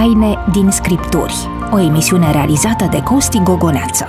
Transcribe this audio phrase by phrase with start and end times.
[0.00, 1.34] taine din Scripturi,
[1.72, 4.06] o emisiune realizată de Costi Gogoneață.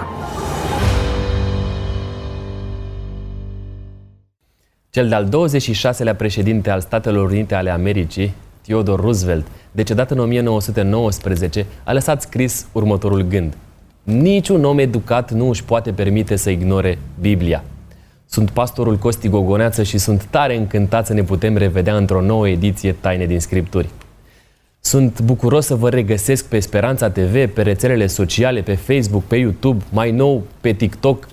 [4.90, 11.94] Cel de-al 26-lea președinte al Statelor Unite ale Americii, Theodore Roosevelt, decedat în 1919, a
[11.94, 13.54] lăsat scris următorul gând.
[14.04, 17.64] Niciun om educat nu își poate permite să ignore Biblia.
[18.26, 22.92] Sunt pastorul Costi Gogoneață și sunt tare încântat să ne putem revedea într-o nouă ediție
[22.92, 23.90] Taine din Scripturi.
[24.84, 29.84] Sunt bucuros să vă regăsesc pe Speranța TV, pe rețelele sociale, pe Facebook, pe YouTube,
[29.90, 31.28] mai nou pe TikTok.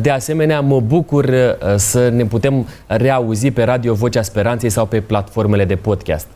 [0.00, 5.00] De asemenea, mă bucur uh, să ne putem reauzi pe Radio Vocea Speranței sau pe
[5.00, 6.26] platformele de podcast.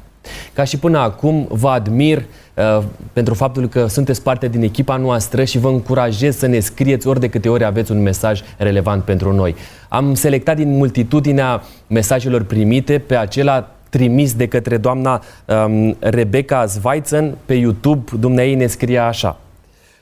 [0.52, 2.24] Ca și până acum, vă admir
[2.54, 7.06] uh, pentru faptul că sunteți parte din echipa noastră și vă încurajez să ne scrieți
[7.06, 9.54] ori de câte ori aveți un mesaj relevant pentru noi.
[9.88, 15.22] Am selectat din multitudinea mesajelor primite pe acela trimis de către doamna
[15.66, 18.10] um, Rebecca Zweitzen pe YouTube.
[18.18, 19.40] Dumnezeu ne scrie așa.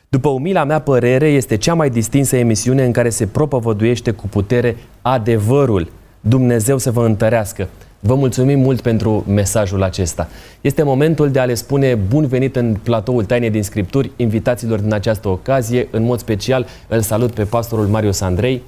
[0.09, 4.77] După umila mea părere, este cea mai distinsă emisiune în care se propovăduiește cu putere
[5.03, 5.91] adevărul.
[6.21, 7.69] Dumnezeu să vă întărească.
[8.01, 10.29] Vă mulțumim mult pentru mesajul acesta.
[10.61, 14.93] Este momentul de a le spune bun venit în platoul Taine din Scripturi invitațiilor din
[14.93, 15.89] această ocazie.
[15.91, 18.63] În mod special îl salut pe pastorul Marius Andrei.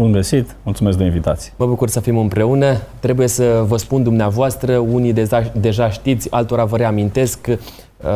[0.00, 1.52] Bun găsit, mulțumesc de invitație.
[1.56, 2.76] Mă bucur să fim împreună.
[2.98, 7.46] Trebuie să vă spun dumneavoastră, unii deja, deja știți, altora vă reamintesc.
[7.46, 7.56] Uh,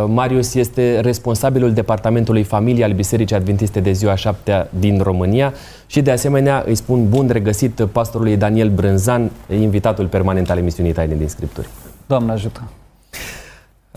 [0.06, 5.52] Marius este responsabilul Departamentului Familie al Bisericii Adventiste de ziua 7 din România
[5.86, 11.14] și de asemenea îi spun bun regăsit pastorului Daniel Brânzan, invitatul permanent al emisiunii Taine
[11.14, 11.68] din Scripturi.
[12.06, 12.62] Doamne ajută!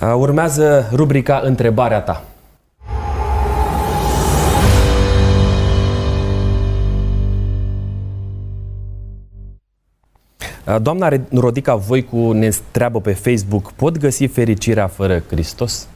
[0.02, 2.24] Uh, urmează rubrica Întrebarea ta.
[10.82, 15.88] Doamna Rodica Voicu ne întreabă pe Facebook, pot găsi fericirea fără Hristos?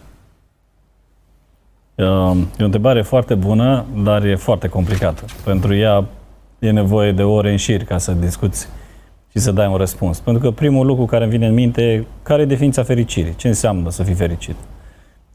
[1.96, 5.26] E o întrebare foarte bună, dar e foarte complicată.
[5.44, 6.06] Pentru ea
[6.60, 8.68] e nevoie de ore în șir ca să discuți
[9.32, 10.20] și să dai un răspuns.
[10.20, 13.36] Pentru că primul lucru care îmi vine în minte, care e definiția fericirii?
[13.36, 14.56] Ce înseamnă să fii fericit?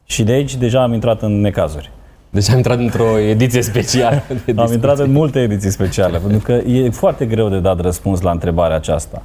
[0.03, 1.91] Și de aici deja am intrat în necazuri.
[2.29, 4.23] Deci am intrat într-o ediție specială.
[4.45, 8.21] De am intrat în multe ediții speciale, pentru că e foarte greu de dat răspuns
[8.21, 9.21] la întrebarea aceasta.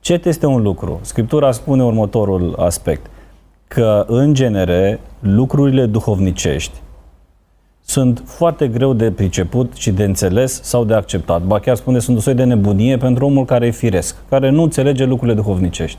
[0.00, 0.98] Ce este un lucru?
[1.02, 3.06] Scriptura spune următorul aspect,
[3.68, 6.80] că în genere lucrurile duhovnicești
[7.84, 11.42] sunt foarte greu de priceput și de înțeles sau de acceptat.
[11.42, 14.62] Ba chiar spune, sunt o soi de nebunie pentru omul care e firesc, care nu
[14.62, 15.98] înțelege lucrurile duhovnicești.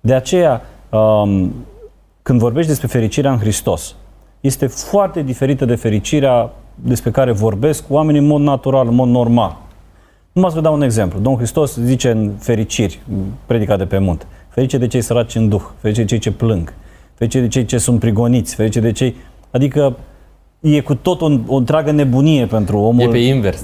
[0.00, 1.52] De aceea, um,
[2.22, 3.94] când vorbești despre fericirea în Hristos,
[4.42, 9.56] este foarte diferită de fericirea despre care vorbesc oamenii în mod natural, în mod normal.
[10.32, 11.18] Nu să vă dau un exemplu.
[11.18, 13.00] Domnul Hristos zice în fericiri,
[13.46, 16.74] predica de pe munte, ferice de cei săraci în duh, ferice de cei ce plâng,
[17.14, 19.14] ferice de cei ce sunt prigoniți, ferice de cei...
[19.50, 19.96] Adică
[20.60, 23.00] e cu tot o, o întreagă nebunie pentru omul...
[23.00, 23.62] E pe invers.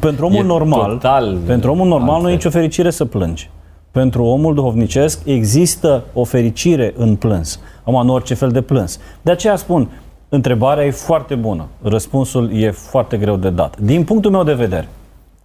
[0.00, 2.24] Pentru omul e normal, total pentru omul normal altfel.
[2.24, 3.50] nu e nicio fericire să plângi.
[3.90, 7.60] Pentru omul duhovnicesc există o fericire în plâns.
[7.84, 9.00] Am în orice fel de plâns.
[9.22, 9.88] De aceea spun,
[10.28, 11.66] Întrebarea e foarte bună.
[11.82, 13.78] Răspunsul e foarte greu de dat.
[13.80, 14.88] Din punctul meu de vedere,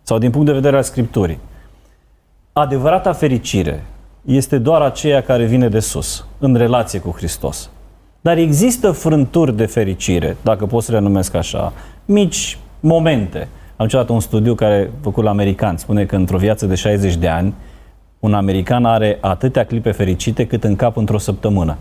[0.03, 1.39] sau din punct de vedere al Scripturii,
[2.53, 3.83] adevărata fericire
[4.25, 7.69] este doar aceea care vine de sus, în relație cu Hristos.
[8.21, 11.73] Dar există frânturi de fericire, dacă pot să le numesc așa,
[12.05, 13.47] mici momente.
[13.75, 15.77] Am citat un studiu care făcut la american.
[15.77, 17.53] Spune că într-o viață de 60 de ani,
[18.19, 21.77] un american are atâtea clipe fericite cât în cap într-o săptămână.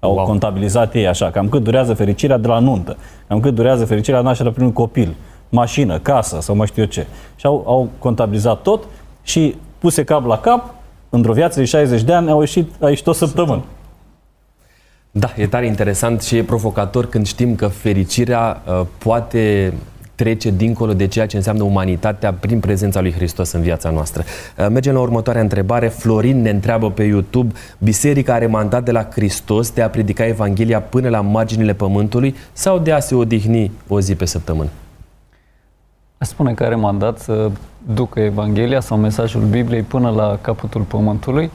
[0.00, 0.24] Au wow.
[0.24, 2.96] contabilizat ei așa, cam cât durează fericirea de la nuntă,
[3.28, 5.14] cam cât durează fericirea nașterea prin un copil,
[5.48, 7.06] mașină, casă sau mai știu eu ce.
[7.36, 8.84] Și au, au contabilizat tot
[9.22, 10.74] și puse cap la cap,
[11.10, 13.62] într-o viață de 60 de ani au ieșit, a ieșit o săptămână.
[15.10, 19.72] Da, e tare interesant și e provocator când știm că fericirea uh, poate
[20.20, 24.22] trece dincolo de ceea ce înseamnă umanitatea prin prezența lui Hristos în viața noastră.
[24.58, 25.88] Uh, mergem la următoarea întrebare.
[25.88, 30.80] Florin ne întreabă pe YouTube, biserica are mandat de la Hristos de a predica Evanghelia
[30.80, 34.68] până la marginile pământului sau de a se odihni o zi pe săptămână?
[36.18, 37.50] Aș spune că are mandat să
[37.94, 41.50] ducă Evanghelia sau mesajul Bibliei până la capătul pământului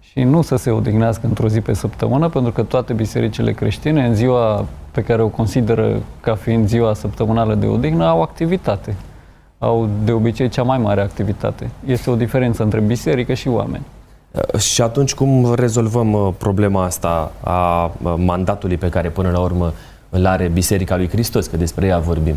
[0.00, 4.14] și nu să se odihnească într-o zi pe săptămână, pentru că toate bisericile creștine, în
[4.14, 8.96] ziua pe care o consideră ca fiind ziua săptămânală de odihnă, au activitate.
[9.58, 11.70] Au de obicei cea mai mare activitate.
[11.86, 13.84] Este o diferență între biserică și oameni.
[14.30, 19.40] Uh, și atunci cum rezolvăm uh, problema asta a uh, mandatului pe care până la
[19.40, 19.72] urmă
[20.10, 22.34] îl are Biserica lui Hristos, că despre ea vorbim?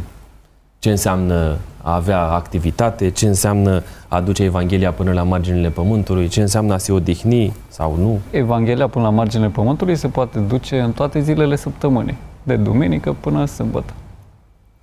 [0.80, 6.42] ce înseamnă a avea activitate, ce înseamnă a aduce Evanghelia până la marginile pământului, ce
[6.42, 8.20] înseamnă a se odihni sau nu.
[8.32, 13.46] Evanghelia până la marginile pământului se poate duce în toate zilele săptămânii, de duminică până
[13.46, 13.94] sâmbătă.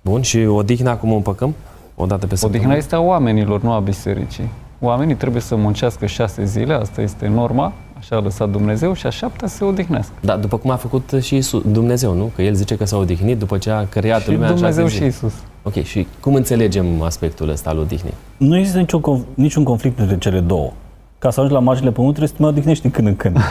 [0.01, 1.53] Bun, și odihna cum o împăcăm?
[1.95, 2.57] O dată pe săptămână?
[2.57, 4.49] Odihna este a oamenilor, nu a bisericii.
[4.79, 9.09] Oamenii trebuie să muncească șase zile, asta este norma, așa a lăsat Dumnezeu și a
[9.09, 10.13] șaptea se odihnească.
[10.19, 12.31] Da, după cum a făcut și Isus, Dumnezeu, nu?
[12.35, 14.95] Că El zice că s-a odihnit după ce a creat și lumea Dumnezeu în și
[14.95, 15.33] șase Isus.
[15.63, 18.13] Ok, și cum înțelegem aspectul ăsta al odihnii?
[18.37, 20.71] Nu există niciun, niciun conflict între cele două.
[21.19, 23.37] Ca să ajungi la marginile pământului, trebuie să te mai odihnești din când în când.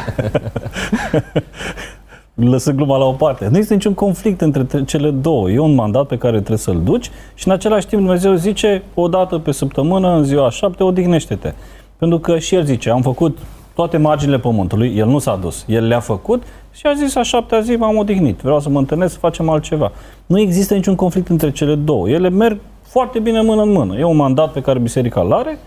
[2.35, 3.45] Lăsă gluma la o parte.
[3.45, 5.51] Nu există niciun conflict între cele două.
[5.51, 9.09] E un mandat pe care trebuie să-l duci și în același timp Dumnezeu zice o
[9.09, 11.53] dată pe săptămână, în ziua șapte, odihnește-te.
[11.99, 13.39] Pentru că și el zice, am făcut
[13.75, 16.43] toate marginile pământului, el nu s-a dus, el le-a făcut
[16.73, 19.93] și a zis a șaptea zi m-am odihnit, vreau să mă întâlnesc, să facem altceva.
[20.27, 22.09] Nu există niciun conflict între cele două.
[22.09, 23.99] Ele merg foarte bine mână în mână.
[23.99, 25.59] E un mandat pe care biserica îl are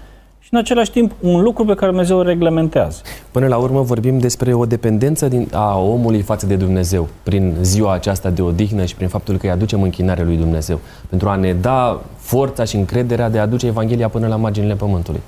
[0.47, 3.01] și în același timp un lucru pe care Dumnezeu îl reglementează.
[3.31, 7.93] Până la urmă vorbim despre o dependență din, a omului față de Dumnezeu prin ziua
[7.93, 10.79] aceasta de odihnă și prin faptul că îi aducem închinare lui Dumnezeu
[11.09, 15.21] pentru a ne da forța și încrederea de a aduce Evanghelia până la marginile pământului.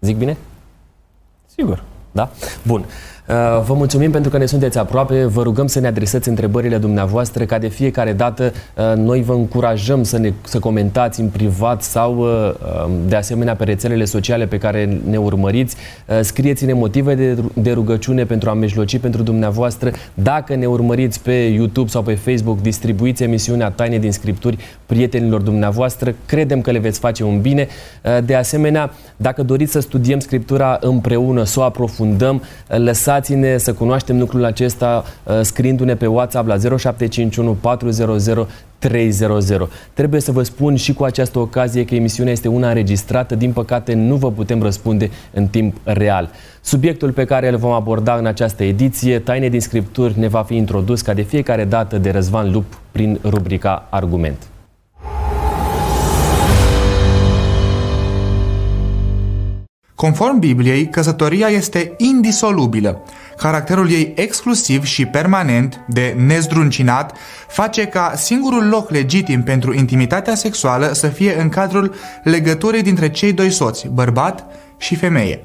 [0.00, 0.36] Zic bine?
[1.46, 1.82] Sigur.
[2.12, 2.30] Da?
[2.66, 2.84] Bun.
[3.30, 5.24] Uh, vă mulțumim pentru că ne sunteți aproape.
[5.24, 10.02] Vă rugăm să ne adresați întrebările dumneavoastră, ca de fiecare dată uh, noi vă încurajăm
[10.02, 12.52] să, ne, să comentați în privat sau uh,
[12.86, 15.76] um, de asemenea pe rețelele sociale pe care ne urmăriți.
[16.20, 19.90] Scrieți-ne motive de, de rugăciune pentru a mijloci pentru dumneavoastră.
[20.14, 26.14] Dacă ne urmăriți pe YouTube sau pe Facebook, distribuiți emisiunea Taine din Scripturi prietenilor dumneavoastră.
[26.26, 27.66] Credem că le veți face un bine.
[28.24, 34.18] De asemenea, dacă doriți să studiem Scriptura împreună, să o aprofundăm, lăsați Invitați-ne să cunoaștem
[34.18, 38.46] lucrul acesta uh, scriindu-ne pe WhatsApp la 0751 400
[38.78, 39.68] 300.
[39.94, 43.94] Trebuie să vă spun și cu această ocazie că emisiunea este una înregistrată, din păcate
[43.94, 46.30] nu vă putem răspunde în timp real.
[46.60, 50.56] Subiectul pe care îl vom aborda în această ediție, Taine din Scripturi, ne va fi
[50.56, 54.46] introdus ca de fiecare dată de Răzvan Lup prin rubrica Argument.
[60.00, 63.02] Conform Bibliei, căsătoria este indisolubilă.
[63.36, 67.16] Caracterul ei exclusiv și permanent, de nezdruncinat,
[67.48, 73.32] face ca singurul loc legitim pentru intimitatea sexuală să fie în cadrul legăturii dintre cei
[73.32, 75.40] doi soți, bărbat și femeie.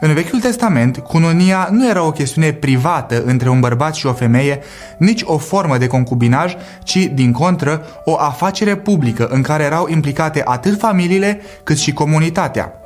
[0.00, 4.60] În Vechiul Testament, cununia nu era o chestiune privată între un bărbat și o femeie,
[4.98, 6.54] nici o formă de concubinaj,
[6.84, 12.76] ci, din contră, o afacere publică în care erau implicate atât familiile cât și comunitatea.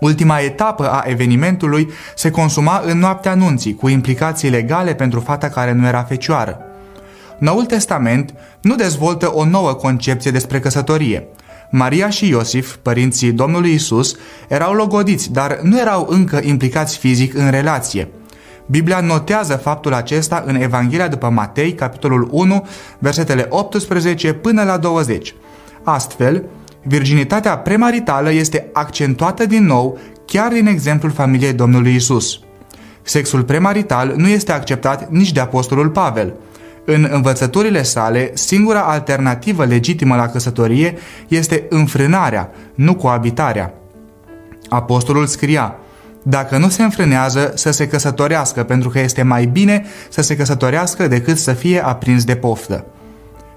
[0.00, 5.72] Ultima etapă a evenimentului se consuma în noaptea anunții, cu implicații legale pentru fata care
[5.72, 6.60] nu era fecioară.
[7.38, 11.26] Noul Testament nu dezvoltă o nouă concepție despre căsătorie.
[11.70, 14.16] Maria și Iosif, părinții Domnului Isus,
[14.48, 18.08] erau logodiți, dar nu erau încă implicați fizic în relație.
[18.66, 22.66] Biblia notează faptul acesta în Evanghelia după Matei, capitolul 1,
[22.98, 25.34] versetele 18 până la 20.
[25.82, 26.44] Astfel,
[26.86, 32.40] virginitatea premaritală este accentuată din nou chiar din exemplul familiei Domnului Isus.
[33.02, 36.34] Sexul premarital nu este acceptat nici de Apostolul Pavel.
[36.84, 40.98] În învățăturile sale, singura alternativă legitimă la căsătorie
[41.28, 43.74] este înfrânarea, nu coabitarea.
[44.68, 45.76] Apostolul scria,
[46.22, 51.08] dacă nu se înfrânează, să se căsătorească, pentru că este mai bine să se căsătorească
[51.08, 52.84] decât să fie aprins de poftă.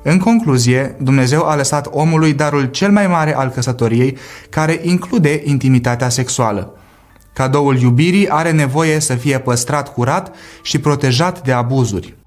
[0.03, 4.17] În concluzie, Dumnezeu a lăsat omului darul cel mai mare al căsătoriei,
[4.49, 6.77] care include intimitatea sexuală.
[7.33, 12.17] Cadoul iubirii are nevoie să fie păstrat curat și protejat de abuzuri.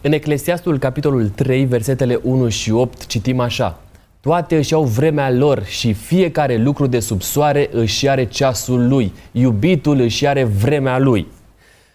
[0.00, 3.80] În Eclesiastul, capitolul 3, versetele 1 și 8, citim așa.
[4.22, 9.12] Toate își au vremea lor și fiecare lucru de sub soare își are ceasul lui.
[9.32, 11.26] Iubitul își are vremea lui.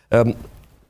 [0.07, 0.35] Ehm,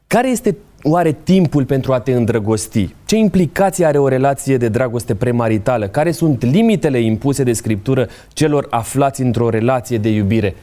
[0.07, 2.95] care este oare timpul pentru a te îndrăgosti?
[3.05, 5.87] Ce implicații are o relație de dragoste premaritală?
[5.87, 10.55] Care sunt limitele impuse de scriptură celor aflați într-o relație de iubire?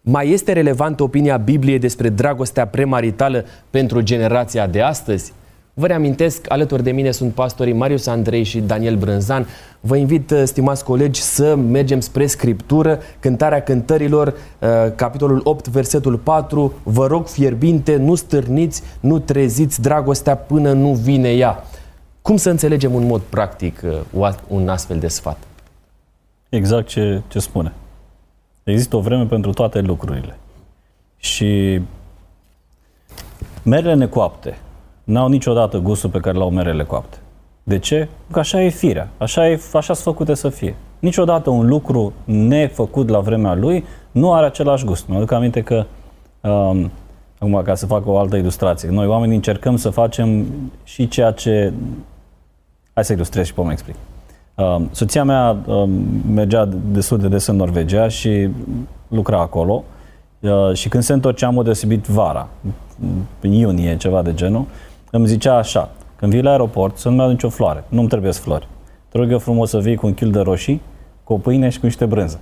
[0.00, 5.32] Mai este relevantă opinia Bibliei despre dragostea premaritală pentru generația de astăzi?
[5.78, 9.46] Vă reamintesc, alături de mine sunt pastorii Marius Andrei și Daniel Brânzan.
[9.80, 16.16] Vă invit, uh, stimați colegi, să mergem spre Scriptură, Cântarea Cântărilor, uh, capitolul 8, versetul
[16.16, 16.72] 4.
[16.82, 21.64] Vă rog fierbinte, nu stârniți, nu treziți dragostea până nu vine ea.
[22.22, 23.82] Cum să înțelegem în mod practic
[24.12, 25.38] uh, un astfel de sfat?
[26.48, 27.72] Exact ce, ce spune.
[28.64, 30.38] Există o vreme pentru toate lucrurile.
[31.16, 31.80] Și
[33.62, 34.58] Merele necoapte
[35.08, 37.16] n-au niciodată gustul pe care l-au merele coapte.
[37.62, 38.08] De ce?
[38.30, 40.74] Că așa e firea, așa, e, așa sunt făcute să fie.
[40.98, 45.08] Niciodată un lucru nefăcut la vremea lui nu are același gust.
[45.08, 45.84] Mă aduc aminte că,
[46.40, 46.90] um,
[47.38, 50.46] acum ca să fac o altă ilustrație, noi oamenii încercăm să facem
[50.84, 51.72] și ceea ce...
[52.94, 53.94] Hai să ilustrez și pot mă explic.
[54.54, 55.90] Um, soția mea um,
[56.34, 58.48] mergea destul de des în Norvegia și
[59.08, 59.84] lucra acolo
[60.40, 62.48] uh, și când se întorcea, am deosebit vara,
[63.40, 64.64] în iunie, ceva de genul,
[65.10, 68.68] îmi zicea așa, când vii la aeroport, să nu mai nicio floare, nu-mi trebuie flori.
[69.08, 70.80] Te rog eu frumos să vii cu un kil de roșii,
[71.24, 72.40] cu o pâine și cu niște brânză.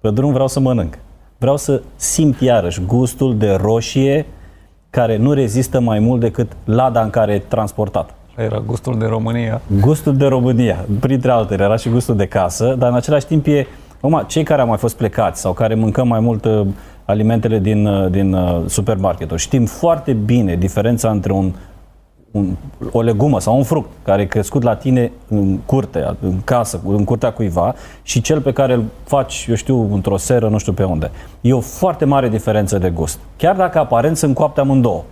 [0.00, 0.98] Pe drum vreau să mănânc.
[1.38, 4.26] Vreau să simt iarăși gustul de roșie
[4.90, 8.14] care nu rezistă mai mult decât lada în care e transportat.
[8.36, 9.60] Era gustul de România.
[9.80, 13.66] Gustul de România, printre altele, era și gustul de casă, dar în același timp e,
[13.96, 16.66] acum, cei care au mai fost plecați sau care mâncăm mai mult uh,
[17.04, 21.52] alimentele din, uh, din uh, supermarketuri, știm foarte bine diferența între un
[22.30, 22.56] un,
[22.92, 27.04] o legumă sau un fruct care e crescut la tine în curte, în casă, în
[27.04, 30.84] curtea cuiva și cel pe care îl faci, eu știu, într-o seră, nu știu pe
[30.84, 31.10] unde.
[31.40, 33.18] E o foarte mare diferență de gust.
[33.36, 35.02] Chiar dacă aparent sunt coapte amândouă.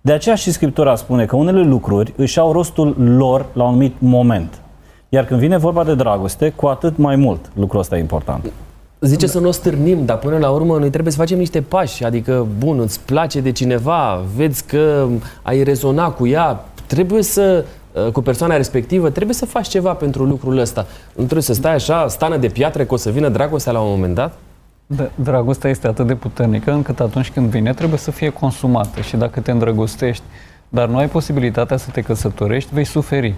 [0.00, 3.94] De aceea și Scriptura spune că unele lucruri își au rostul lor la un anumit
[3.98, 4.60] moment.
[5.08, 8.52] Iar când vine vorba de dragoste, cu atât mai mult lucrul ăsta e important.
[9.00, 12.04] Zice să nu o stârnim, dar până la urmă noi trebuie să facem niște pași.
[12.04, 15.06] Adică, bun, îți place de cineva, vezi că
[15.42, 20.24] ai rezona cu ea, trebuie să uh, cu persoana respectivă, trebuie să faci ceva pentru
[20.24, 20.86] lucrul ăsta.
[21.08, 23.90] Nu trebuie să stai așa, stană de piatră, că o să vină dragostea la un
[23.90, 24.38] moment dat?
[24.86, 29.16] Da, dragostea este atât de puternică încât atunci când vine trebuie să fie consumată și
[29.16, 30.22] dacă te îndrăgostești,
[30.68, 33.34] dar nu ai posibilitatea să te căsătorești, vei suferi.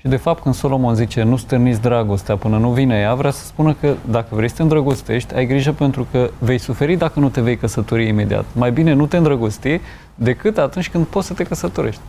[0.00, 3.44] Și de fapt când Solomon zice nu stârniți dragostea până nu vine ea, vrea să
[3.44, 7.28] spună că dacă vrei să te îndrăgostești, ai grijă pentru că vei suferi dacă nu
[7.28, 8.44] te vei căsători imediat.
[8.52, 9.80] Mai bine nu te îndrăgosti
[10.14, 12.00] decât atunci când poți să te căsătorești.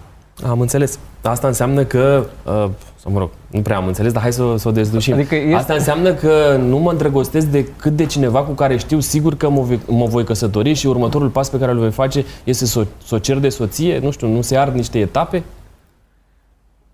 [0.47, 0.99] Am înțeles.
[1.21, 4.67] Asta înseamnă că, uh, sau mă rog, nu prea am înțeles, dar hai să, să
[4.67, 5.13] o dezlușim.
[5.13, 5.53] Adică este...
[5.53, 9.61] Asta înseamnă că nu mă îndrăgostesc decât de cineva cu care știu sigur că mă
[9.61, 13.15] voi, mă voi căsători și următorul pas pe care îl voi face este să, să
[13.15, 15.43] o cer de soție, nu știu, nu se ard niște etape?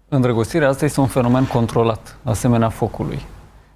[0.09, 3.19] Îndrăgostirea asta este un fenomen controlat, asemenea focului.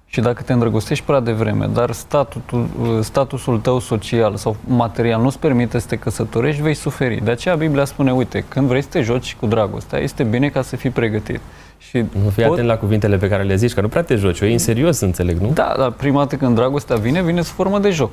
[0.06, 2.68] Și dacă te îndrăgostești prea devreme, dar statutul,
[3.02, 7.24] statusul tău social sau material nu-ți permite să te căsătorești, vei suferi.
[7.24, 10.62] De aceea Biblia spune, uite, când vrei să te joci cu dragostea, este bine ca
[10.62, 11.40] să fii pregătit.
[11.78, 12.52] Și nu fii pot...
[12.52, 14.58] atent la cuvintele pe care le zici, că nu prea te joci, o e în
[14.58, 15.50] serios, înțeleg, nu?
[15.54, 18.10] Da, dar prima dată când dragostea vine, vine sub formă de joc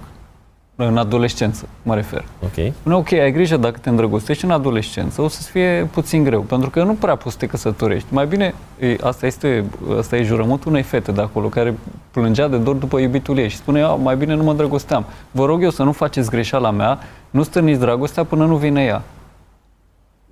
[0.86, 2.26] în adolescență, mă refer.
[2.44, 2.74] Ok.
[2.74, 6.70] Spune, ok, ai grijă dacă te îndrăgostești în adolescență, o să-ți fie puțin greu, pentru
[6.70, 8.08] că nu prea poți să te căsătorești.
[8.12, 8.54] Mai bine,
[9.02, 9.66] asta este,
[9.98, 11.78] asta e jurământul unei fete de acolo, care
[12.12, 15.06] plângea de dor după iubitul ei și spune, mai bine nu mă îndrăgosteam.
[15.32, 19.02] Vă rog eu să nu faceți greșeala mea, nu stârniți dragostea până nu vine ea.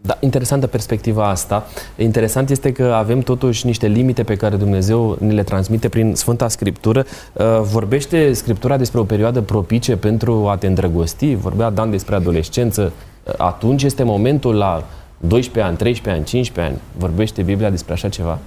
[0.06, 1.66] Da, interesantă perspectiva asta.
[1.98, 6.48] Interesant este că avem totuși niște limite pe care Dumnezeu ne le transmite prin Sfânta
[6.48, 7.06] Scriptură.
[7.34, 11.36] Uh, vorbește Scriptura despre o perioadă propice pentru a te îndrăgosti?
[11.36, 12.92] Vorbea Dan despre adolescență.
[13.24, 14.84] Uh, atunci este momentul la
[15.18, 16.82] 12 ani, 13 ani, 15 ani.
[16.98, 18.40] Vorbește Biblia despre așa ceva?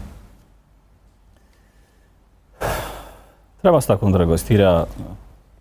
[3.60, 4.88] Treaba asta cu îndrăgostirea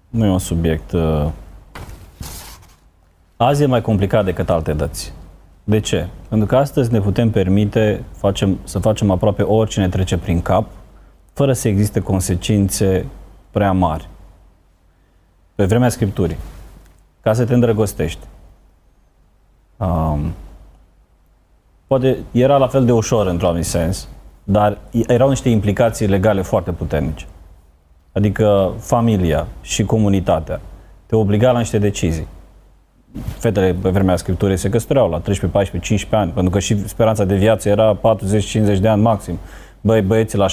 [0.09, 0.91] nu e un subiect...
[0.91, 1.25] Uh,
[3.37, 5.16] azi e mai complicat decât alte dăți.
[5.69, 6.07] De ce?
[6.29, 10.65] Pentru că astăzi ne putem permite facem, să facem aproape orice ne trece prin cap,
[11.33, 13.05] fără să existe consecințe
[13.51, 14.09] prea mari.
[15.55, 16.37] Pe vremea Scripturii,
[17.21, 18.19] ca să te îndrăgostești,
[19.77, 20.33] um,
[21.87, 24.07] poate era la fel de ușor într-un anumit sens,
[24.43, 27.25] dar erau niște implicații legale foarte puternice.
[28.11, 30.61] Adică familia și comunitatea
[31.05, 32.27] te obliga la niște decizii
[33.37, 37.23] fetele pe vremea scripturii se căsătoreau la 13, 14, 15 ani, pentru că și speranța
[37.23, 39.39] de viață era 40-50 de ani maxim.
[39.81, 40.49] Băi, băieții la 16-17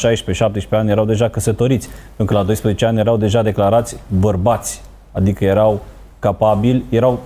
[0.70, 4.82] ani erau deja căsătoriți, pentru că la 12 ani erau deja declarați bărbați,
[5.12, 5.82] adică erau
[6.18, 7.20] capabili, erau,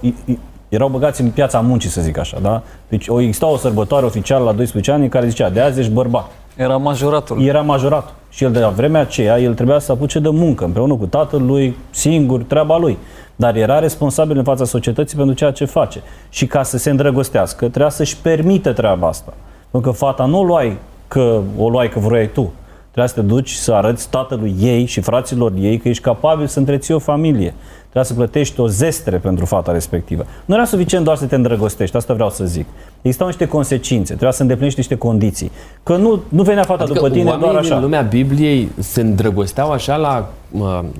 [0.68, 2.62] erau băgați în piața muncii, să zic așa, da?
[2.88, 5.92] Deci o, exista o sărbătoare oficială la 12 ani în care zicea, de azi ești
[5.92, 6.30] bărbat.
[6.56, 7.42] Era majoratul.
[7.42, 8.14] Era majorat.
[8.28, 11.42] Și el de la vremea aceea, el trebuia să apuce de muncă, împreună cu tatăl
[11.42, 12.98] lui, singur, treaba lui
[13.40, 16.02] dar era responsabil în fața societății pentru ceea ce face.
[16.28, 19.32] Și ca să se îndrăgostească, trebuia să-și permite treaba asta.
[19.70, 20.76] Pentru că fata nu o luai
[21.08, 22.52] că o luai că vroiai tu.
[22.84, 26.58] Trebuia să te duci să arăți tatălui ei și fraților ei că ești capabil să
[26.58, 27.54] întreții o familie.
[27.90, 30.26] Trebuia să plătești o zestre pentru fata respectivă.
[30.44, 32.66] Nu era suficient doar să te îndrăgostești, asta vreau să zic.
[33.02, 35.50] Existau niște consecințe, trebuia să îndeplinești niște condiții.
[35.82, 37.74] Că nu, nu venea fata adică după tine doar așa.
[37.74, 40.30] în lumea Bibliei se îndrăgosteau așa la,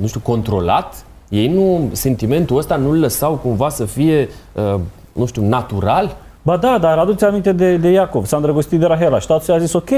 [0.01, 1.05] nu știu, controlat?
[1.29, 4.81] Ei nu, sentimentul ăsta nu-l lăsau cumva să fie, uh,
[5.13, 6.17] nu știu, natural?
[6.43, 9.59] Ba da, dar aduți aminte de, de Iacov, s-a îndrăgostit de Rahela și tatăl a
[9.59, 9.91] zis ok,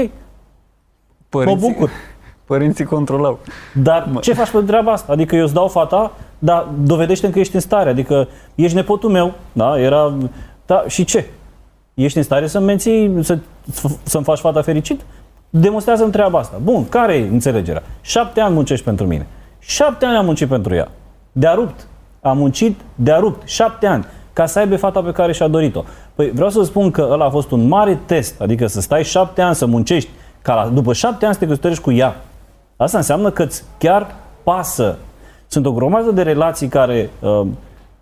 [1.29, 1.89] Părinții, mă bucur.
[2.51, 3.39] Părinții controlau.
[3.73, 5.11] Dar ce faci pentru treaba asta?
[5.11, 7.89] Adică eu îți dau fata, dar dovedește că ești în stare.
[7.89, 9.79] Adică ești nepotul meu, da?
[9.79, 10.13] Era,
[10.65, 11.25] da, și ce?
[11.93, 13.37] Ești în stare să-mi menții, să,
[14.03, 15.01] să-mi faci fata fericit?
[15.51, 16.57] demonstrează treaba asta.
[16.63, 17.83] Bun, care e înțelegerea?
[18.01, 19.27] Șapte ani muncești pentru mine.
[19.59, 20.87] Șapte ani am muncit pentru ea.
[21.31, 21.87] De-a rupt.
[22.21, 23.47] Am muncit de-a rupt.
[23.47, 24.05] Șapte ani.
[24.33, 25.83] Ca să aibă fata pe care și-a dorit-o.
[26.15, 28.41] Păi vreau să spun că ăla a fost un mare test.
[28.41, 30.09] Adică să stai șapte ani să muncești.
[30.41, 32.15] Ca la, după șapte ani să te căsătorești cu ea.
[32.81, 33.47] Asta înseamnă că
[33.77, 34.97] chiar pasă.
[35.47, 37.47] Sunt o grămadă de relații care uh,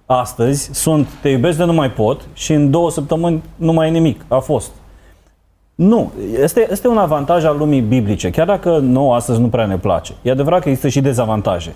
[0.06, 3.92] astăzi sunt te iubesc de nu mai pot și în două săptămâni nu mai e
[3.92, 4.26] nimic.
[4.28, 4.72] A fost.
[5.76, 9.78] Nu, este, este un avantaj al lumii biblice, chiar dacă nouă astăzi nu prea ne
[9.78, 10.14] place.
[10.22, 11.74] E adevărat că există și dezavantaje.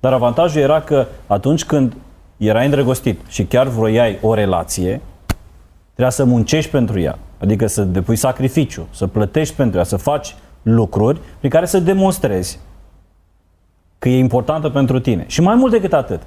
[0.00, 1.96] Dar avantajul era că atunci când
[2.36, 5.00] erai îndrăgostit și chiar vroiai o relație,
[5.84, 7.18] trebuia să muncești pentru ea.
[7.40, 10.34] Adică să depui sacrificiu, să plătești pentru ea, să faci
[10.66, 12.58] lucruri prin care să demonstrezi
[13.98, 15.24] că e importantă pentru tine.
[15.26, 16.22] Și mai mult decât atât,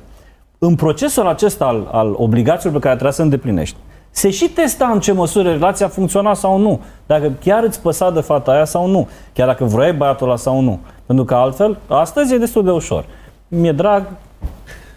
[0.58, 3.75] în procesul acesta al, al obligațiilor pe care trebuie să îndeplinești,
[4.10, 6.81] se și testa în ce măsură relația funcționa sau nu.
[7.05, 9.08] Dacă chiar îți păsa de fata aia sau nu.
[9.34, 10.79] Chiar dacă vroiai băiatul ăla sau nu.
[11.05, 13.05] Pentru că altfel, astăzi e destul de ușor.
[13.48, 14.08] Mi-e drag,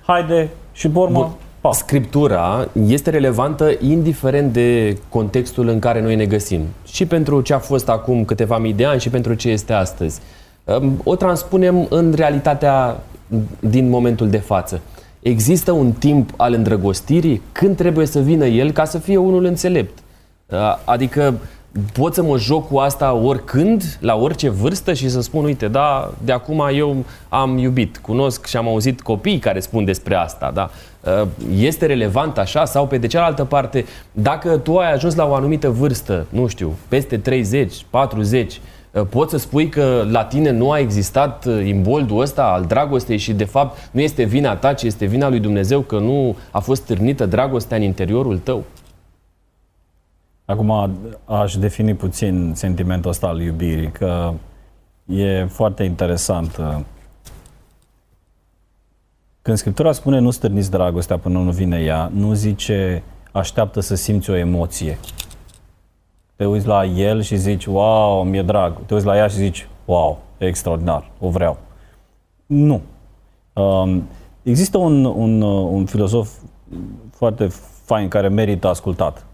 [0.06, 0.88] haide și
[1.62, 1.76] pormă.
[1.76, 6.60] Scriptura este relevantă indiferent de contextul în care noi ne găsim.
[6.86, 10.20] Și pentru ce a fost acum câteva mii de ani și pentru ce este astăzi.
[11.04, 13.00] O transpunem în realitatea
[13.60, 14.80] din momentul de față.
[15.20, 19.98] Există un timp al îndrăgostirii când trebuie să vină el ca să fie unul înțelept.
[20.84, 21.34] Adică
[21.92, 26.12] pot să mă joc cu asta oricând, la orice vârstă și să spun, uite, da,
[26.24, 26.96] de acum eu
[27.28, 30.70] am iubit, cunosc și am auzit copii care spun despre asta, da?
[31.54, 35.70] Este relevant așa sau pe de cealaltă parte, dacă tu ai ajuns la o anumită
[35.70, 38.60] vârstă, nu știu, peste 30, 40,
[38.92, 43.16] Uh, poți să spui că la tine nu a existat uh, imboldul ăsta al dragostei
[43.16, 46.58] și de fapt nu este vina ta, ci este vina lui Dumnezeu că nu a
[46.58, 48.64] fost târnită dragostea în interiorul tău?
[50.44, 50.90] Acum
[51.24, 54.32] aș defini puțin sentimentul ăsta al iubirii, că
[55.06, 56.60] e foarte interesant.
[59.42, 63.02] Când Scriptura spune nu stârniți dragostea până nu vine ea, nu zice
[63.32, 64.98] așteaptă să simți o emoție
[66.42, 68.76] te uiți la el și zici, wow, mi-e drag.
[68.86, 71.58] Te uiți la ea și zici, wow, e extraordinar, o vreau.
[72.46, 72.80] Nu.
[73.52, 74.02] Um,
[74.42, 76.30] există un, un, un filozof
[77.10, 77.48] foarte
[77.84, 79.24] fain care merită ascultat.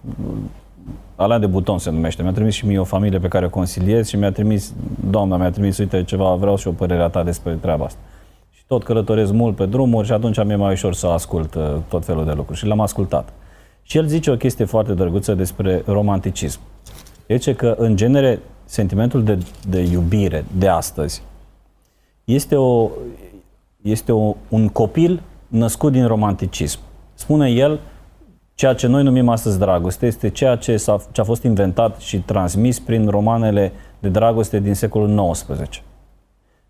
[1.17, 2.23] Alain de Buton se numește.
[2.23, 4.75] Mi-a trimis și mie o familie pe care o consiliez și mi-a trimis,
[5.11, 7.99] doamna mi-a trimis, uite ceva, vreau și o părere a ta despre treaba asta.
[8.09, 8.18] Și
[8.69, 12.25] tot călătoresc mult pe drumuri și atunci mi-e mai ușor să ascult uh, tot felul
[12.25, 12.59] de lucruri.
[12.59, 13.33] Și l-am ascultat.
[13.83, 16.61] Și el zice o chestie foarte drăguță despre romanticism.
[17.29, 21.23] Zice că, în genere, sentimentul de, de iubire de astăzi
[22.25, 22.91] este, o,
[23.83, 26.79] este o, un copil născut din romanticism.
[27.15, 27.81] Spune el,
[28.55, 32.19] ceea ce noi numim astăzi dragoste este ceea ce, a ce a fost inventat și
[32.19, 35.83] transmis prin romanele de dragoste din secolul XIX.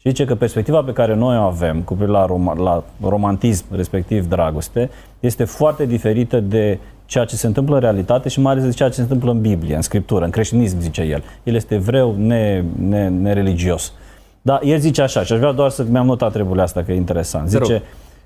[0.00, 3.64] Și zice că perspectiva pe care noi o avem cu privire la, rom- la romantism,
[3.70, 8.64] respectiv dragoste, este foarte diferită de ceea ce se întâmplă în realitate și mai ales
[8.64, 11.22] de ceea ce se întâmplă în Biblie, în Scriptură, în creștinism, zice el.
[11.42, 13.92] El este evreu, nereligios.
[13.92, 14.02] Ne, ne
[14.42, 16.96] Dar el zice așa, și aș vrea doar să mi-am notat treburile asta, că e
[16.96, 17.48] interesant.
[17.48, 17.82] Zice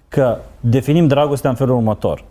[0.08, 2.24] că definim dragostea în felul următor.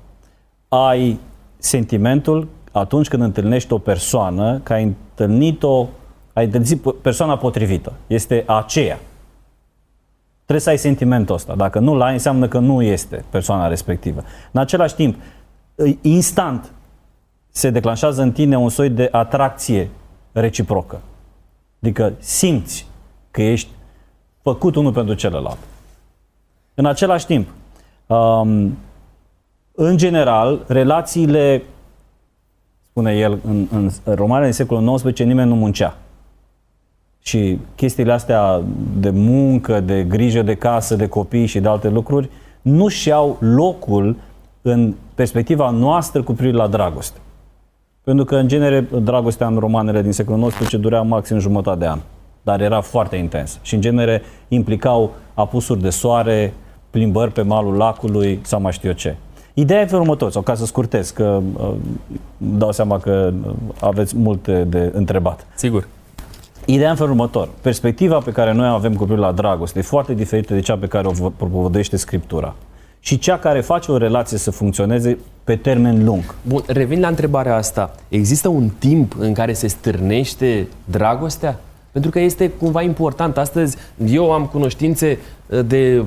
[0.67, 1.19] Ai
[1.57, 5.87] sentimentul atunci când întâlnești o persoană, că ai întâlnit-o,
[6.33, 7.93] ai întâlnit persoana potrivită.
[8.07, 8.99] Este aceea.
[10.51, 11.55] Trebuie să ai sentimentul ăsta.
[11.55, 14.23] Dacă nu-l ai, înseamnă că nu este persoana respectivă.
[14.51, 15.15] În același timp,
[16.01, 16.71] instant
[17.49, 19.89] se declanșează în tine un soi de atracție
[20.31, 20.99] reciprocă.
[21.81, 22.87] Adică simți
[23.31, 23.69] că ești
[24.41, 25.57] făcut unul pentru celălalt.
[26.73, 27.47] În același timp,
[28.07, 28.77] um,
[29.71, 31.63] în general, relațiile,
[32.89, 35.97] spune el, în, în romanele din secolul XIX, nimeni nu muncea.
[37.21, 38.61] Și chestiile astea
[38.99, 42.29] de muncă, de grijă de casă, de copii și de alte lucruri,
[42.61, 44.15] nu și-au locul
[44.61, 47.19] în perspectiva noastră cu privire la dragoste.
[48.03, 51.99] Pentru că, în genere, dragostea în romanele din secolul XIX durea maxim jumătate de an.
[52.41, 53.59] Dar era foarte intens.
[53.61, 56.53] Și, în genere, implicau apusuri de soare,
[56.89, 59.15] plimbări pe malul lacului sau mai știu eu ce.
[59.53, 61.73] Ideea e felul următor, sau ca să scurtez, că uh,
[62.37, 63.33] dau seama că
[63.79, 65.47] aveți multe de întrebat.
[65.55, 65.87] Sigur.
[66.65, 67.49] Ideea în felul următor.
[67.61, 70.87] Perspectiva pe care noi avem cu privire la dragoste e foarte diferită de cea pe
[70.87, 72.55] care o propovăduiește Scriptura.
[72.99, 76.35] și cea care face o relație să funcționeze pe termen lung.
[76.41, 77.95] Bun, revin la întrebarea asta.
[78.09, 81.59] Există un timp în care se stârnește dragostea?
[81.91, 83.37] Pentru că este cumva important.
[83.37, 86.03] Astăzi eu am cunoștințe uh, de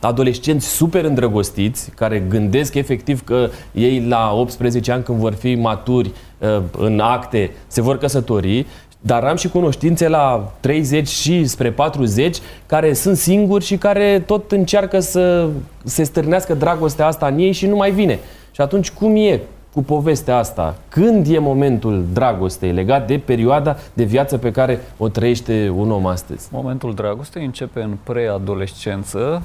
[0.00, 6.10] adolescenți super îndrăgostiți care gândesc efectiv că ei la 18 ani când vor fi maturi
[6.38, 8.66] uh, în acte se vor căsători
[9.06, 14.52] dar am și cunoștințe la 30 și spre 40 care sunt singuri și care tot
[14.52, 15.48] încearcă să
[15.84, 18.18] se stârnească dragostea asta în ei și nu mai vine.
[18.50, 19.40] Și atunci cum e
[19.74, 20.76] cu povestea asta?
[20.88, 26.06] Când e momentul dragostei legat de perioada de viață pe care o trăiește un om
[26.06, 26.48] astăzi?
[26.52, 29.40] Momentul dragostei începe în preadolescență, uh,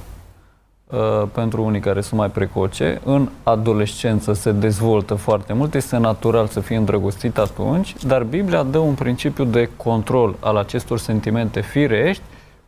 [1.32, 3.02] pentru unii care sunt mai precoce.
[3.04, 8.78] În adolescență se dezvoltă foarte mult, este natural să fie îndrăgostit atunci, dar Biblia dă
[8.78, 12.24] un principiu de control al acestor sentimente firești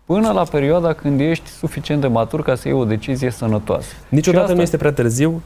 [0.06, 3.94] până la perioada când ești suficient de matur ca să iei o decizie sănătoasă.
[4.10, 4.56] Niciodată asta...
[4.56, 5.42] nu este prea târziu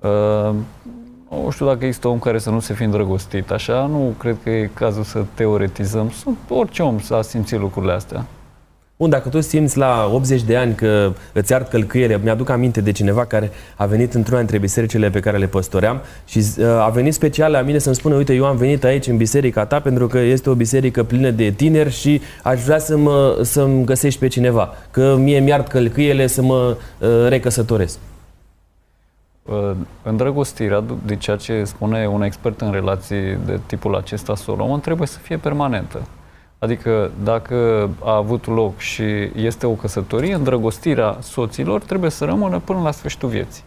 [0.00, 0.54] Uh,
[1.30, 4.50] nu știu dacă există om care să nu se fi îndrăgostit așa, nu cred că
[4.50, 6.10] e cazul să teoretizăm.
[6.10, 8.24] Sunt, orice om să a simțit lucrurile astea.
[9.00, 12.92] Bun, dacă tu simți la 80 de ani că îți ard călcâiele, mi-aduc aminte de
[12.92, 17.14] cineva care a venit într-una dintre bisericile pe care le păstoream și uh, a venit
[17.14, 20.18] special la mine să-mi spună, uite, eu am venit aici în biserica ta pentru că
[20.18, 24.74] este o biserică plină de tineri și aș vrea să mă, să-mi găsești pe cineva,
[24.90, 27.98] că mie mi-ard călcâiele să mă uh, recăsătoresc.
[30.02, 35.18] Îndrăgostirea, de ceea ce spune un expert în relații de tipul acesta Solomon, trebuie să
[35.18, 36.00] fie permanentă.
[36.60, 39.02] Adică dacă a avut loc și
[39.34, 43.62] este o căsătorie, îndrăgostirea soților trebuie să rămână până la sfârșitul vieții.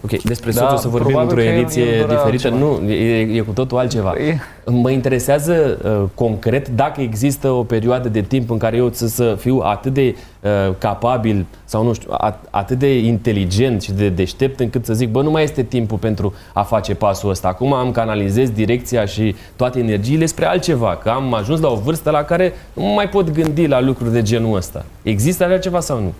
[0.00, 2.46] Ok, despre da, soț o să vorbim într-o ediție diferită.
[2.46, 2.56] Altceva.
[2.56, 4.14] Nu, e, e cu totul altceva.
[4.18, 4.38] E...
[4.70, 9.36] Mă interesează uh, concret dacă există o perioadă de timp în care eu să, să
[9.38, 14.60] fiu atât de uh, capabil sau nu știu, at, atât de inteligent și de deștept
[14.60, 17.48] încât să zic, bă, nu mai este timpul pentru a face pasul ăsta.
[17.48, 22.10] Acum am canalizez direcția și toate energiile spre altceva, că am ajuns la o vârstă
[22.10, 24.84] la care nu mai pot gândi la lucruri de genul ăsta.
[25.02, 26.12] Există așa ceva sau nu?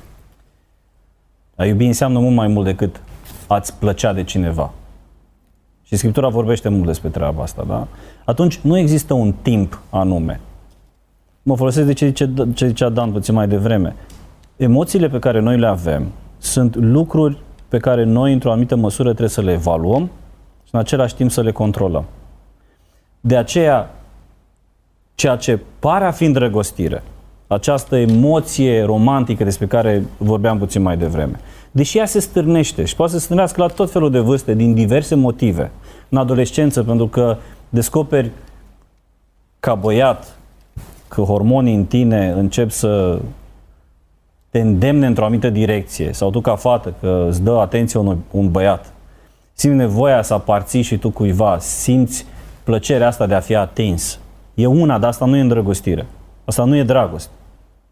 [1.57, 3.01] A iubi înseamnă mult mai mult decât
[3.49, 4.73] ați plăcea de cineva.
[5.83, 7.87] Și Scriptura vorbește mult despre treaba asta, da?
[8.25, 10.41] Atunci nu există un timp anume.
[11.43, 13.97] Mă folosesc de ce, zice, ce zicea Dan puțin mai devreme.
[14.57, 16.07] Emoțiile pe care noi le avem
[16.39, 20.11] sunt lucruri pe care noi, într-o anumită măsură, trebuie să le evaluăm
[20.65, 22.05] și în același timp să le controlăm.
[23.21, 23.91] De aceea,
[25.15, 27.03] ceea ce pare a fi îndrăgostire,
[27.47, 33.13] această emoție romantică despre care vorbeam puțin mai devreme, deși ea se stârnește și poate
[33.13, 35.71] să se stârnească la tot felul de vârste, din diverse motive.
[36.09, 37.37] În adolescență, pentru că
[37.69, 38.31] descoperi
[39.61, 40.37] ca băiat
[41.09, 43.21] că hormonii în tine încep să
[44.51, 48.51] te îndemne într-o anumită direcție, sau tu ca fată, că îți dă atenție un, un
[48.51, 48.93] băiat,
[49.53, 52.27] simți nevoia să aparții și tu cuiva, simți
[52.65, 54.19] plăcerea asta de a fi atins.
[54.55, 56.07] E una, dar asta nu e îndrăgostire.
[56.45, 57.31] Asta nu e dragoste.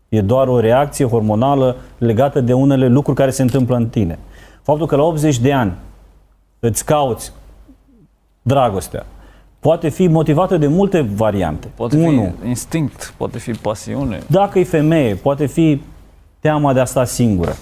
[0.09, 4.19] E doar o reacție hormonală legată de unele lucruri care se întâmplă în tine.
[4.63, 5.73] Faptul că la 80 de ani
[6.59, 7.33] îți cauți
[8.43, 9.07] dragostea,
[9.59, 11.69] poate fi motivată de multe variante.
[11.75, 14.21] Poate Unu, fi instinct, poate fi pasiune.
[14.27, 15.81] Dacă e femeie, poate fi
[16.41, 17.57] teama de a sta singură.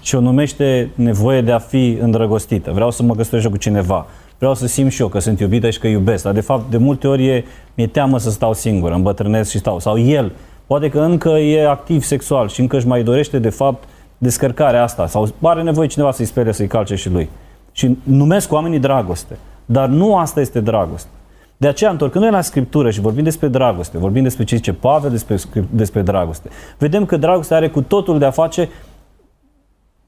[0.00, 2.70] Și o numește nevoie de a fi îndrăgostită.
[2.72, 4.06] Vreau să mă căsătoresc cu cineva.
[4.38, 6.24] Vreau să simt și eu că sunt iubită și că iubesc.
[6.24, 9.78] Dar de fapt, de multe ori e, mi-e teamă să stau singur, îmbătrânesc și stau.
[9.78, 10.32] Sau el
[10.66, 15.06] poate că încă e activ sexual și încă își mai dorește de fapt descărcarea asta
[15.06, 17.28] sau are nevoie cineva să-i spere să-i calce și lui.
[17.72, 19.38] Și numesc oamenii dragoste.
[19.64, 21.08] Dar nu asta este dragoste.
[21.56, 25.36] De aceea, întorcându-ne la Scriptură și vorbim despre dragoste, vorbim despre ce zice Pavel despre,
[25.70, 26.48] despre dragoste,
[26.78, 28.68] vedem că dragostea are cu totul de a face,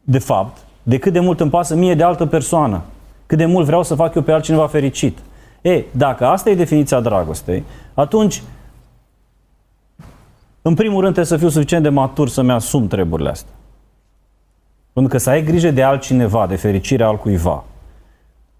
[0.02, 2.82] de fapt, de cât de mult îmi pasă mie de altă persoană,
[3.26, 5.18] cât de mult vreau să fac eu pe altcineva fericit.
[5.62, 7.64] E, dacă asta e definiția dragostei,
[7.94, 8.42] atunci
[10.68, 13.52] în primul rând trebuie să fiu suficient de matur să-mi asum treburile astea.
[14.92, 17.64] Pentru că să ai grijă de altcineva, de fericirea altcuiva,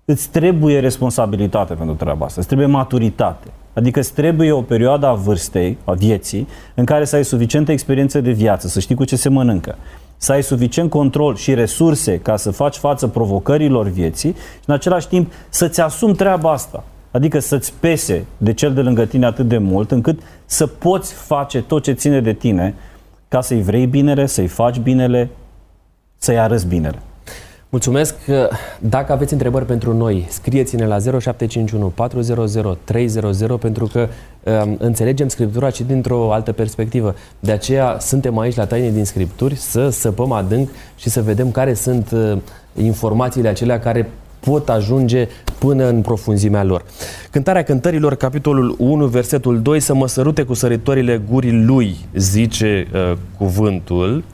[0.04, 3.46] îți trebuie responsabilitate pentru treaba asta, îți trebuie maturitate.
[3.74, 8.20] Adică îți trebuie o perioadă a vârstei, a vieții, în care să ai suficientă experiență
[8.20, 9.76] de viață, să știi cu ce se mănâncă,
[10.16, 15.08] să ai suficient control și resurse ca să faci față provocărilor vieții și în același
[15.08, 16.84] timp să-ți asumi treaba asta.
[17.16, 21.62] Adică să-ți pese de cel de lângă tine atât de mult încât să poți face
[21.62, 22.74] tot ce ține de tine
[23.28, 25.30] ca să-i vrei binele, să-i faci binele,
[26.18, 26.98] să-i arăți binele.
[27.68, 28.14] Mulțumesc.
[28.78, 34.08] Dacă aveți întrebări pentru noi, scrieți-ne la 0751 400 300 pentru că
[34.42, 37.14] um, înțelegem Scriptura și dintr-o altă perspectivă.
[37.40, 41.74] De aceea suntem aici la Taine din Scripturi să săpăm adânc și să vedem care
[41.74, 42.38] sunt uh,
[42.74, 44.10] informațiile acelea care
[44.50, 45.28] pot ajunge
[45.58, 46.84] până în profunzimea lor.
[47.30, 53.12] Cântarea cântărilor, capitolul 1, versetul 2, să mă sărute cu săritorile gurii lui, zice uh,
[53.38, 54.24] cuvântul.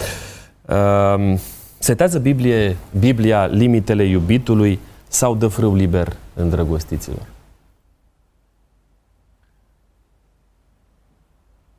[0.69, 1.39] Uh,
[1.79, 7.27] setează Biblie, Biblia limitele iubitului sau dă frâu liber îndrăgostiților?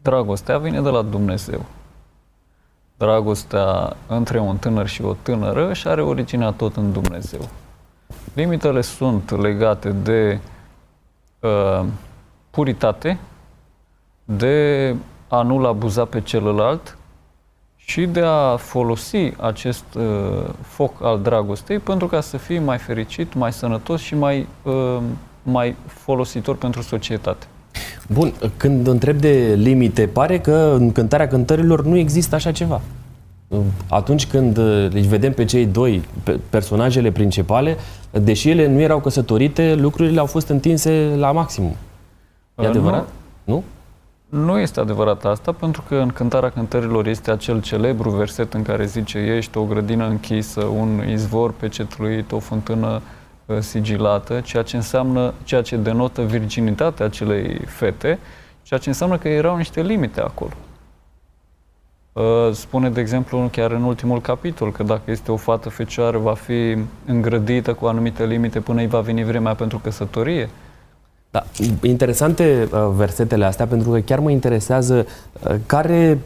[0.01, 1.65] Dragostea vine de la Dumnezeu.
[2.97, 7.49] Dragostea între un tânăr și o tânără și are originea tot în Dumnezeu.
[8.33, 10.39] Limitele sunt legate de
[11.39, 11.85] uh,
[12.49, 13.17] puritate,
[14.25, 14.95] de
[15.27, 16.97] a nu-l abuza pe celălalt
[17.75, 23.33] și de a folosi acest uh, foc al dragostei pentru ca să fii mai fericit,
[23.33, 24.97] mai sănătos și mai, uh,
[25.43, 27.45] mai folositor pentru societate.
[28.07, 32.81] Bun, când întreb de limite, pare că în cântarea cântărilor nu există așa ceva
[33.89, 36.03] atunci când uh, îi vedem pe cei doi
[36.49, 37.77] personajele principale,
[38.11, 41.75] deși ele nu erau căsătorite, lucrurile au fost întinse la maximum.
[42.55, 43.07] E uh, adevărat?
[43.43, 43.53] Nu?
[43.53, 43.63] nu?
[44.41, 48.85] Nu este adevărat asta, pentru că în Cântarea Cântărilor este acel celebru verset în care
[48.85, 53.01] zice ești o grădină închisă, un izvor pecetluit, o fântână
[53.45, 58.19] uh, sigilată, ceea ce înseamnă, ceea ce denotă virginitatea acelei fete,
[58.63, 60.53] ceea ce înseamnă că erau niște limite acolo.
[62.13, 66.33] Uh, spune, de exemplu, chiar în ultimul capitol, că dacă este o fată fecioară, va
[66.33, 70.49] fi îngrădită cu anumite limite până îi va veni vremea pentru căsătorie.
[71.31, 71.43] Da,
[71.81, 75.05] interesante uh, versetele astea, pentru că chiar mă interesează
[75.47, 76.19] uh, care,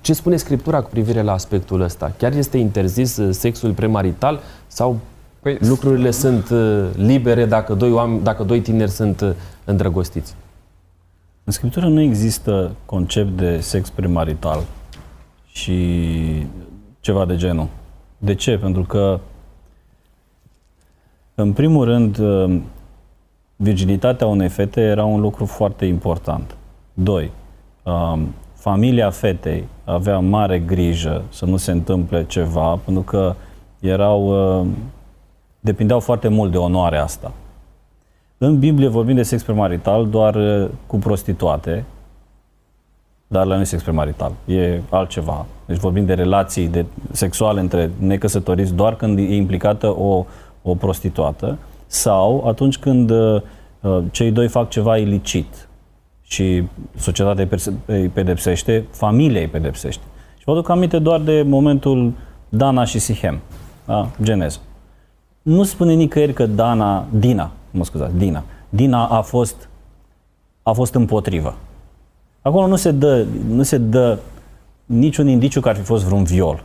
[0.00, 2.12] ce spune Scriptura cu privire la aspectul ăsta.
[2.18, 4.98] Chiar este interzis sexul premarital sau
[5.40, 6.52] păi, lucrurile sunt
[6.94, 10.34] libere dacă doi, oameni, dacă doi tineri sunt îndrăgostiți?
[11.44, 14.62] În Scriptură nu există concept de sex premarital
[15.56, 16.46] și
[17.00, 17.68] ceva de genul.
[18.18, 18.58] De ce?
[18.58, 19.20] Pentru că,
[21.34, 22.60] în primul rând, uh,
[23.56, 26.56] virginitatea unei fete era un lucru foarte important.
[26.94, 27.30] Doi,
[27.82, 33.34] um, familia fetei avea mare grijă să nu se întâmple ceva, pentru că
[33.80, 34.66] erau, uh,
[35.60, 37.32] depindeau foarte mult de onoarea asta.
[38.38, 41.84] În Biblie vorbim de sex premarital doar uh, cu prostituate,
[43.26, 44.32] dar la nu este premarital.
[44.44, 45.46] E altceva.
[45.66, 50.24] Deci vorbim de relații de sexuale între necăsătoriți doar când e implicată o,
[50.62, 53.42] o prostituată sau atunci când uh,
[54.10, 55.68] cei doi fac ceva ilicit
[56.22, 56.62] și
[56.96, 57.48] societatea
[57.84, 60.02] îi pedepsește, familia îi pedepsește.
[60.38, 62.12] Și vă aduc aminte doar de momentul
[62.48, 63.38] Dana și Sihem,
[63.84, 64.08] da?
[64.22, 64.58] Geneză.
[65.42, 69.68] Nu spune nicăieri că Dana, Dina, mă scuzați, Dina, Dina a fost,
[70.62, 71.54] a fost împotrivă.
[72.46, 74.18] Acolo nu se dă, nu se dă
[74.84, 76.64] niciun indiciu că ar fi fost vreun viol.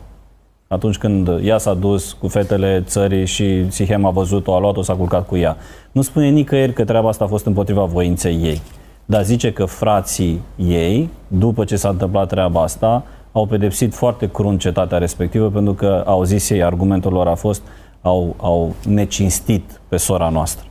[0.68, 4.94] Atunci când ea s-a dus cu fetele țării și Sihem a văzut-o, a luat-o, s-a
[4.94, 5.56] culcat cu ea.
[5.92, 8.60] Nu spune nicăieri că treaba asta a fost împotriva voinței ei.
[9.04, 14.60] Dar zice că frații ei, după ce s-a întâmplat treaba asta, au pedepsit foarte crunt
[14.60, 17.62] cetatea respectivă pentru că au zis ei, argumentul lor a fost,
[18.02, 20.66] au, au necinstit pe sora noastră.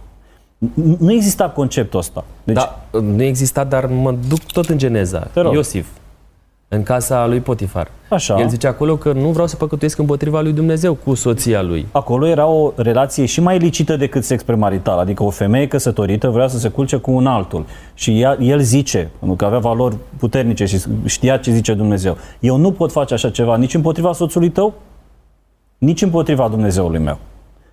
[1.00, 2.24] Nu exista conceptul ăsta.
[2.44, 5.28] Deci, da, nu exista, dar mă duc tot în Geneza.
[5.54, 5.88] Iosif,
[6.68, 7.92] în casa lui Potifar.
[8.10, 8.40] Așa.
[8.40, 11.88] El zice acolo că nu vreau să păcătuiesc împotriva lui Dumnezeu cu soția lui.
[11.92, 16.48] Acolo era o relație și mai licită decât sex premarital, adică o femeie căsătorită vrea
[16.48, 17.66] să se culce cu un altul.
[17.94, 22.58] Și ea, el zice, pentru că avea valori puternice și știa ce zice Dumnezeu, eu
[22.58, 24.74] nu pot face așa ceva nici împotriva soțului tău,
[25.78, 27.20] nici împotriva Dumnezeului meu.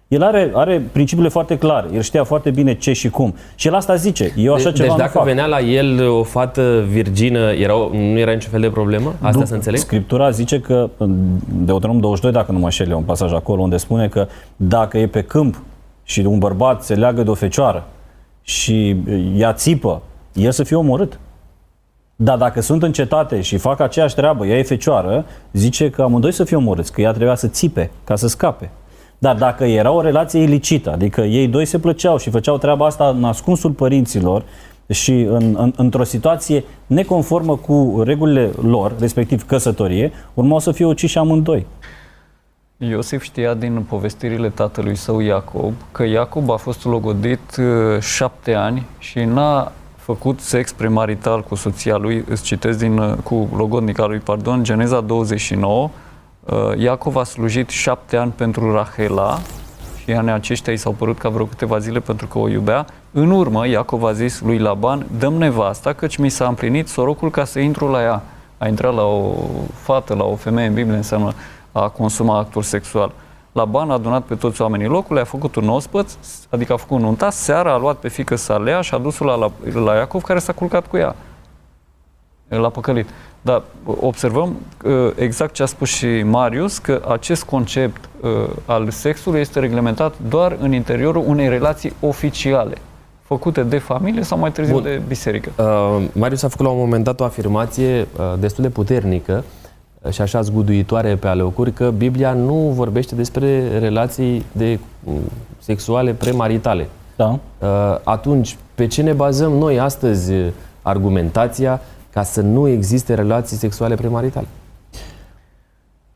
[0.09, 3.35] El are, are principiile foarte clare, el știa foarte bine ce și cum.
[3.55, 5.25] Și el asta zice, eu așa deci, ceva Deci dacă fac.
[5.25, 9.15] venea la el o fată virgină, era, nu era niciun fel de problemă?
[9.21, 9.81] Asta du- să înțeleg?
[9.81, 11.05] Scriptura zice că, de
[11.65, 15.23] Deuteronom 22, dacă nu mă șel, un pasaj acolo unde spune că dacă e pe
[15.23, 15.63] câmp
[16.03, 17.87] și un bărbat se leagă de o fecioară
[18.43, 18.97] și
[19.37, 21.19] ea țipă, el să fie omorât.
[22.17, 26.33] Dar dacă sunt în cetate și fac aceeași treabă, ea e fecioară, zice că amândoi
[26.33, 28.71] să fie omorâți, că ea trebuia să țipe ca să scape.
[29.19, 33.09] Dar dacă era o relație ilicită, adică ei doi se plăceau și făceau treaba asta
[33.09, 34.45] în ascunsul părinților
[34.89, 41.19] și în, în, într-o situație neconformă cu regulile lor, respectiv căsătorie, urmau să fie uciși
[41.19, 41.67] amândoi.
[42.77, 48.87] Iosif știa din povestirile tatălui său Iacob că Iacob a fost logodit uh, șapte ani
[48.99, 54.19] și n-a făcut sex premarital cu soția lui, îți citesc din, uh, cu logodnica lui,
[54.19, 56.08] pardon, Geneza 29, Uh,
[56.77, 59.39] Iacov a slujit șapte ani pentru Rahela
[60.17, 62.87] anii aceștia i s-au părut ca vreo câteva zile pentru că o iubea.
[63.11, 67.45] În urmă, Iacov a zis lui Laban, dăm nevasta, căci mi s-a împlinit sorocul ca
[67.45, 68.23] să intru la ea.
[68.59, 69.35] A intrat la o
[69.73, 71.33] fată, la o femeie în Biblie, înseamnă
[71.73, 73.13] a consuma actul sexual.
[73.53, 76.15] Laban a adunat pe toți oamenii locului, a făcut un ospăț,
[76.51, 79.25] adică a făcut un untas, seara a luat pe fică sa Lea și a dus-o
[79.25, 79.51] la, la,
[79.85, 81.17] la Iacov, care s-a culcat cu ea.
[82.49, 83.09] L-a păcălit.
[83.41, 88.31] Dar observăm uh, exact ce a spus și Marius, că acest concept uh,
[88.65, 92.77] al sexului este reglementat doar în interiorul unei relații oficiale,
[93.23, 94.83] făcute de familie sau mai târziu Bun.
[94.83, 95.51] de biserică.
[95.57, 99.45] Uh, Marius a făcut la un moment dat o afirmație uh, destul de puternică
[100.03, 105.15] uh, și așa zguduitoare pe aleocuri că Biblia nu vorbește despre relații de uh,
[105.59, 106.89] sexuale premaritale.
[107.17, 107.39] Da.
[107.59, 107.69] Uh,
[108.05, 110.33] atunci, pe ce ne bazăm noi astăzi
[110.83, 111.81] argumentația
[112.13, 114.47] ca să nu existe relații sexuale premaritale?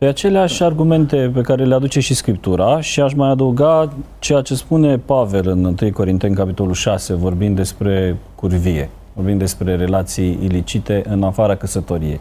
[0.02, 4.54] Pe aceleași argumente pe care le aduce și Scriptura și aș mai adăuga ceea ce
[4.54, 11.22] spune Pavel în 1 Corinteni, capitolul 6, vorbind despre curvie, vorbind despre relații ilicite în
[11.22, 12.20] afara căsătoriei.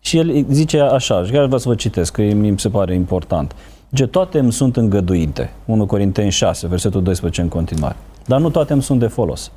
[0.00, 3.54] Și el zice așa, și chiar vreau să vă citesc, că mi se pare important.
[3.92, 5.50] Ce toate îmi sunt îngăduite.
[5.64, 7.96] 1 Corinteni 6, versetul 12 în continuare.
[8.26, 9.50] Dar nu toate îmi sunt de folos.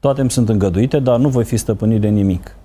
[0.00, 2.56] Toate îmi sunt îngăduite, dar nu voi fi stăpânit de nimic.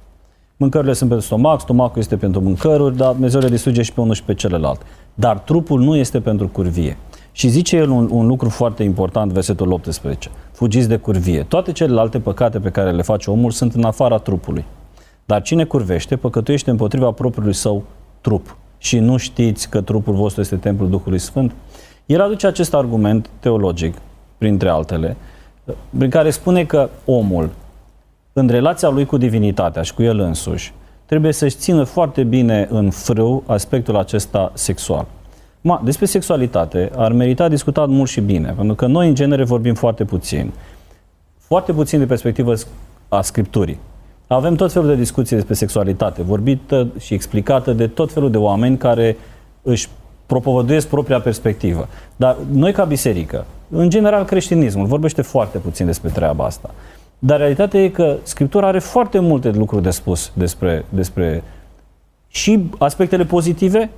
[0.61, 4.13] Mâncările sunt pentru stomac, stomacul este pentru mâncăruri, dar Dumnezeu le distruge și pe unul
[4.13, 4.81] și pe celălalt.
[5.13, 6.97] Dar trupul nu este pentru curvie.
[7.31, 10.29] Și zice el un, un lucru foarte important, versetul 18.
[10.51, 11.43] Fugiți de curvie.
[11.43, 14.65] Toate celelalte păcate pe care le face omul sunt în afara trupului.
[15.25, 17.83] Dar cine curvește, păcătuiește împotriva propriului său
[18.21, 18.57] trup.
[18.77, 21.51] Și nu știți că trupul vostru este templul Duhului Sfânt?
[22.05, 23.95] El aduce acest argument teologic,
[24.37, 25.17] printre altele,
[25.97, 27.49] prin care spune că omul
[28.33, 30.73] în relația lui cu divinitatea și cu el însuși,
[31.05, 35.05] trebuie să-și țină foarte bine în frâu aspectul acesta sexual.
[35.61, 39.73] Ma, despre sexualitate ar merita discutat mult și bine, pentru că noi în genere vorbim
[39.73, 40.51] foarte puțin.
[41.37, 42.53] Foarte puțin de perspectivă
[43.09, 43.79] a Scripturii.
[44.27, 48.77] Avem tot felul de discuții despre sexualitate, vorbită și explicată de tot felul de oameni
[48.77, 49.17] care
[49.61, 49.89] își
[50.25, 51.87] propovăduiesc propria perspectivă.
[52.15, 56.69] Dar noi ca biserică, în general creștinismul, vorbește foarte puțin despre treaba asta.
[57.23, 61.43] Dar realitatea e că Scriptura are foarte multe lucruri de spus despre, despre
[62.27, 63.89] și aspectele pozitive,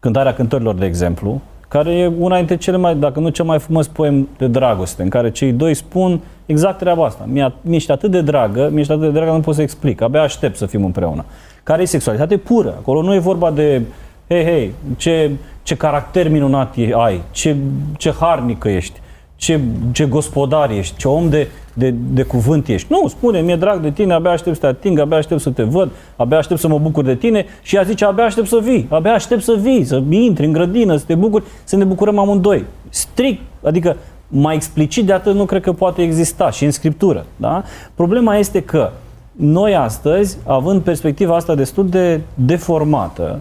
[0.00, 3.88] cântarea cântărilor, de exemplu, care e una dintre cele mai, dacă nu cel mai frumos
[3.88, 7.24] poem de dragoste, în care cei doi spun exact treaba asta.
[7.26, 10.56] Mi-a, mi-ești atât de dragă, mi-ești atât de dragă, nu pot să explic, abia aștept
[10.56, 11.24] să fim împreună.
[11.62, 12.74] Care e sexualitate pură.
[12.78, 13.82] Acolo nu e vorba de,
[14.28, 15.30] hei, hei, ce,
[15.62, 17.56] ce caracter minunat ai, ce,
[17.96, 19.00] ce harnică ești,
[19.36, 19.60] ce,
[19.92, 22.86] ce gospodar ești, ce om de, de, de cuvânt ești.
[22.90, 25.62] Nu, spune, mi-e drag de tine, abia aștept să te ating, abia aștept să te
[25.62, 28.86] văd, abia aștept să mă bucur de tine și ea zice, abia aștept să vii,
[28.90, 32.64] abia aștept să vii, să intri în grădină, să te bucuri, să ne bucurăm amândoi.
[32.88, 33.96] Strict, adică
[34.28, 37.26] mai explicit de atât nu cred că poate exista și în Scriptură.
[37.36, 37.62] Da?
[37.94, 38.90] Problema este că
[39.32, 43.40] noi astăzi, având perspectiva asta destul de deformată,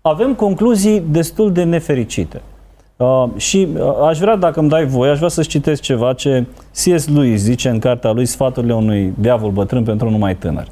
[0.00, 2.42] avem concluzii destul de nefericite.
[2.98, 6.46] Uh, și uh, aș vrea, dacă îmi dai voie, aș vrea să-ți citesc ceva ce
[6.72, 7.08] C.S.
[7.08, 10.68] Lewis zice în cartea lui Sfaturile unui diavol bătrân pentru unul mai tânăr.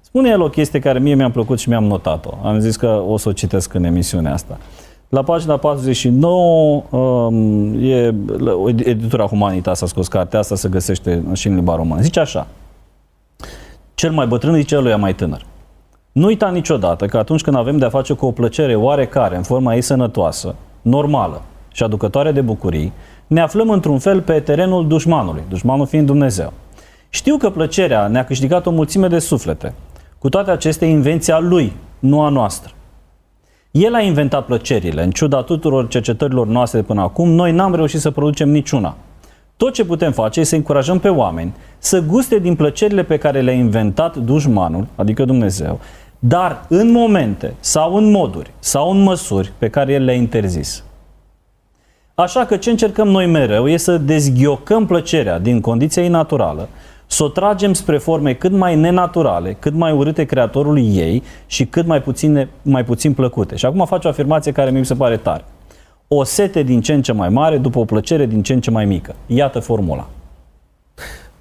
[0.00, 2.34] Spune el o chestie care mie mi-a plăcut și mi-am notat-o.
[2.42, 4.58] Am zis că o să o citesc în emisiunea asta.
[5.08, 8.14] La pagina 49, um, e,
[8.76, 12.00] editura Humanitas a scos cartea asta, se găsește și în limba română.
[12.00, 12.46] Zice așa,
[13.94, 15.46] cel mai bătrân zice lui mai tânăr.
[16.12, 19.74] Nu uita niciodată că atunci când avem de-a face cu o plăcere oarecare, în forma
[19.74, 21.42] ei sănătoasă, normală,
[21.78, 22.92] și aducătoare de bucurii,
[23.26, 26.52] ne aflăm într-un fel pe terenul dușmanului, dușmanul fiind Dumnezeu.
[27.08, 29.74] Știu că plăcerea ne-a câștigat o mulțime de suflete.
[30.18, 32.72] Cu toate acestea, invenția lui, nu a noastră.
[33.70, 35.02] El a inventat plăcerile.
[35.02, 38.96] În ciuda tuturor cercetărilor noastre de până acum, noi n-am reușit să producem niciuna.
[39.56, 43.40] Tot ce putem face este să încurajăm pe oameni să guste din plăcerile pe care
[43.40, 45.80] le-a inventat dușmanul, adică Dumnezeu,
[46.18, 50.82] dar în momente sau în moduri sau în măsuri pe care el le-a interzis.
[52.20, 56.68] Așa că ce încercăm noi mereu e să dezghiocăm plăcerea din condiția ei naturală,
[57.06, 61.86] să o tragem spre forme cât mai nenaturale, cât mai urâte creatorului ei și cât
[61.86, 63.56] mai puțin, mai puțin plăcute.
[63.56, 65.44] Și acum face o afirmație care mi se pare tare.
[66.08, 68.70] O sete din ce în ce mai mare după o plăcere din ce în ce
[68.70, 69.14] mai mică.
[69.26, 70.08] Iată formula.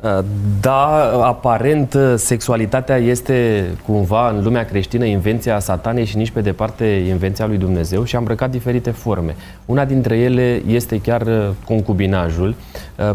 [0.01, 0.19] Uh,
[0.61, 6.85] da, aparent uh, sexualitatea este cumva în lumea creștină invenția satanei și nici pe departe
[6.85, 9.35] invenția lui Dumnezeu și a îmbrăcat diferite forme.
[9.65, 12.55] Una dintre ele este chiar uh, concubinajul,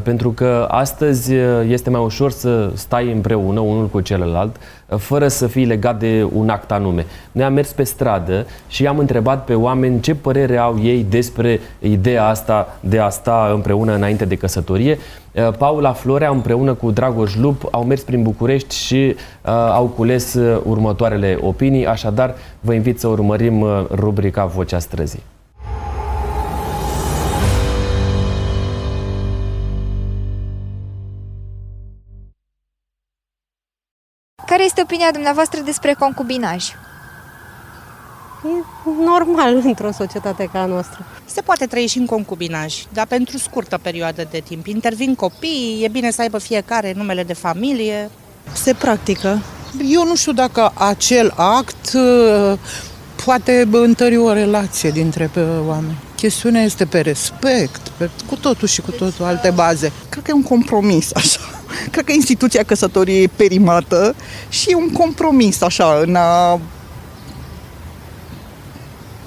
[0.02, 1.34] pentru că astăzi
[1.68, 4.56] este mai ușor să stai împreună unul cu celălalt
[4.98, 7.06] fără să fie legat de un act anume.
[7.32, 11.60] Noi am mers pe stradă și am întrebat pe oameni ce părere au ei despre
[11.78, 14.98] ideea asta de a sta împreună înainte de căsătorie.
[15.32, 20.34] Uh, Paula Florea împreună cu Dragoș Lup au mers prin București și uh, au cules
[20.34, 25.22] uh, următoarele opinii, așadar vă invit să urmărim uh, rubrica Vocea Străzii.
[34.62, 36.68] Care este opinia dumneavoastră despre concubinaj?
[38.44, 38.48] E
[39.04, 41.06] normal într-o societate ca a noastră.
[41.24, 44.66] Se poate trăi și în concubinaj, dar pentru scurtă perioadă de timp.
[44.66, 48.10] Intervin copii, e bine să aibă fiecare numele de familie.
[48.52, 49.42] Se practică.
[49.88, 52.58] Eu nu știu dacă acel act uh,
[53.24, 55.30] poate întări o relație dintre
[55.66, 55.98] oameni.
[56.22, 59.92] Chestiunea este pe respect, pe, cu totul și cu totul alte baze.
[60.08, 61.40] Cred că e un compromis, așa.
[61.90, 64.14] Cred că instituția căsătoriei e perimată
[64.48, 66.60] și e un compromis, așa, în a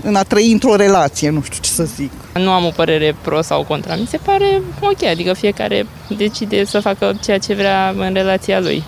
[0.04, 2.12] în a trăi într-o relație, nu știu ce să zic.
[2.34, 5.88] Nu am o părere pro sau contra, mi se pare ok, adică fiecare
[6.18, 8.84] decide să facă ceea ce vrea în relația lui.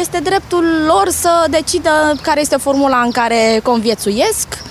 [0.00, 4.70] Este dreptul lor să decidă care este formula în care conviețuiesc.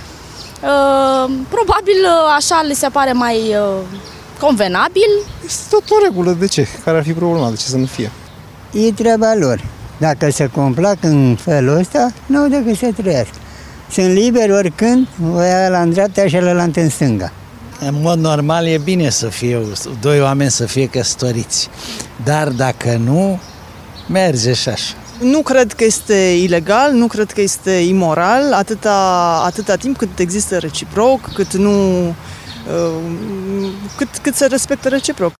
[0.64, 3.86] Uh, probabil uh, așa le se pare mai uh,
[4.40, 5.12] convenabil.
[5.46, 6.68] Este tot o regulă, de ce?
[6.84, 7.50] Care ar fi problema?
[7.50, 8.12] De ce să nu fie?
[8.72, 9.64] E treaba lor.
[9.98, 13.36] Dacă se complac în felul ăsta, nu au decât să trăiască.
[13.92, 17.32] Sunt liberi oricând, o ia la în dreapta și la în stânga.
[17.80, 19.60] În mod normal e bine să fie
[20.02, 21.70] doi oameni să fie căsătoriți,
[22.24, 23.40] dar dacă nu,
[24.08, 24.94] merge și așa.
[25.22, 26.14] Nu cred că este
[26.44, 32.14] ilegal, nu cred că este imoral, atâta, atâta timp cât există reciproc, cât nu uh,
[33.98, 35.34] cât, cât se respectă reciproc.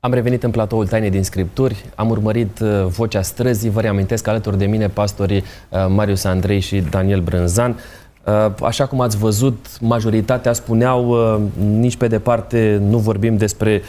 [0.00, 4.58] Am revenit în platoul Taine din Scripturi, am urmărit uh, Vocea Străzii, vă reamintesc alături
[4.58, 7.78] de mine pastorii uh, Marius Andrei și Daniel Brânzan.
[8.24, 11.16] Uh, așa cum ați văzut, majoritatea spuneau
[11.58, 13.82] nici pe departe nu vorbim despre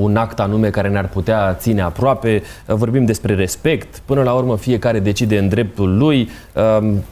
[0.00, 5.00] un act anume care ne-ar putea ține aproape, vorbim despre respect, până la urmă fiecare
[5.00, 6.28] decide în dreptul lui,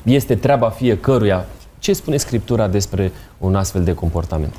[0.03, 1.47] este treaba fiecăruia.
[1.79, 4.55] Ce spune Scriptura despre un astfel de comportament?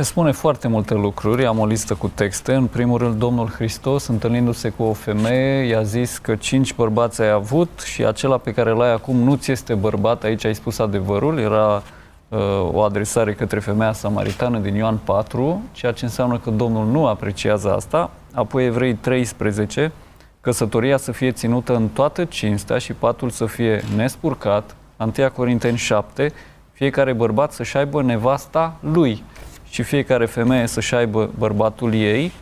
[0.00, 2.54] Spune foarte multe lucruri, am o listă cu texte.
[2.54, 7.30] În primul rând, Domnul Hristos, întâlnindu-se cu o femeie, i-a zis că cinci bărbați ai
[7.30, 11.38] avut și acela pe care l-ai acum nu ți este bărbat, aici ai spus adevărul,
[11.38, 11.82] era
[12.28, 12.38] uh,
[12.72, 17.74] o adresare către femeia samaritană din Ioan 4, ceea ce înseamnă că Domnul nu apreciază
[17.74, 18.10] asta.
[18.34, 19.92] Apoi Evrei 13,
[20.40, 24.76] căsătoria să fie ținută în toată cinstea și patul să fie nespurcat.
[25.18, 26.32] 1 Corinteni 7,
[26.72, 29.22] fiecare bărbat să-și aibă nevasta lui
[29.70, 32.32] și fiecare femeie să-și aibă bărbatul ei.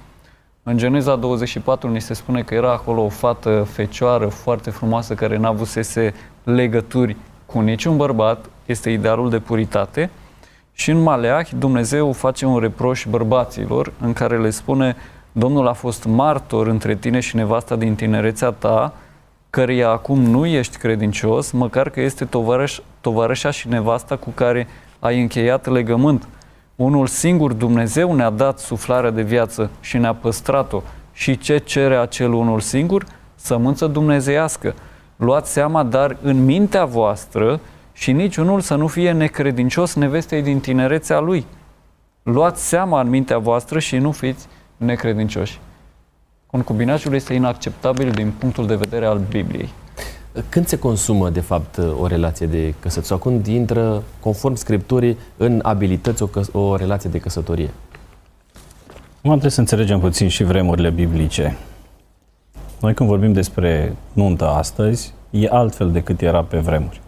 [0.63, 5.37] În Geneza 24 ni se spune că era acolo o fată fecioară foarte frumoasă care
[5.37, 6.15] n-a avusese
[6.45, 7.17] legături
[7.47, 10.11] cu niciun bărbat, este idealul de puritate.
[10.73, 14.97] Și în Maleah Dumnezeu face un reproș bărbaților în care le spune
[15.39, 18.95] Domnul a fost martor între tine și nevasta din tinerețea ta,
[19.51, 24.67] căreia acum nu ești credincios, măcar că este tovarăș, tovarășa și nevasta cu care
[24.99, 26.29] ai încheiat legământ.
[26.77, 30.83] Unul singur Dumnezeu ne-a dat suflarea de viață și ne-a păstrat-o.
[31.13, 33.07] Și ce cere acel unul singur?
[33.35, 34.75] Sămânță dumnezeiască.
[35.17, 37.61] Luați seama, dar în mintea voastră
[37.93, 41.47] și niciunul să nu fie necredincios nevestei din tinerețea lui.
[42.23, 44.47] Luați seama în mintea voastră și nu fiți
[44.77, 45.61] necredincioși.
[46.47, 49.69] Concubinajul este inacceptabil din punctul de vedere al Bibliei.
[50.49, 53.09] Când se consumă, de fapt, o relație de căsătorie?
[53.09, 57.71] Sau când intră, conform Scripturii, în abilități o, căs- o relație de căsătorie?
[59.17, 61.57] Acum trebuie să înțelegem puțin și vremurile biblice.
[62.81, 67.01] Noi când vorbim despre nuntă astăzi, e altfel decât era pe vremuri.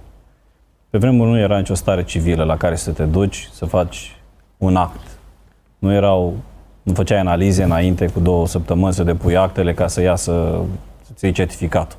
[0.90, 4.16] Pe vremuri nu era nicio stare civilă la care să te duci, să faci
[4.56, 5.06] un act.
[5.78, 6.36] Nu erau,
[6.82, 10.60] nu făceai analize înainte cu două săptămâni să depui actele ca să iasă,
[11.06, 11.98] să-ți iei certificatul.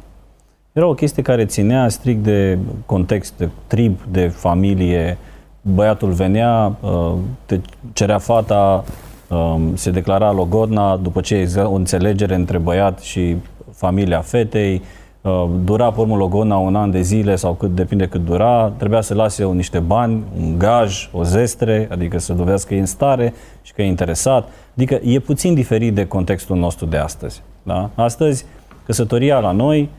[0.80, 5.18] Era o chestie care ținea strict de context, de trib, de familie.
[5.62, 7.14] Băiatul venea, uh,
[7.46, 7.60] te
[7.94, 8.84] cerea fata,
[9.28, 13.36] um, se declara logodna după ce exista o înțelegere între băiat și
[13.72, 14.82] familia fetei.
[15.22, 18.72] Uh, dura pe urmă logodna un an de zile sau cât depinde cât dura.
[18.78, 22.86] Trebuia să lase niște bani, un gaj, o zestre, adică să dovedească că e în
[22.86, 24.48] stare și că e interesat.
[24.76, 27.42] Adică e puțin diferit de contextul nostru de astăzi.
[27.64, 27.90] Da?
[27.96, 28.46] Astăzi,
[28.86, 29.99] căsătoria la noi Uh,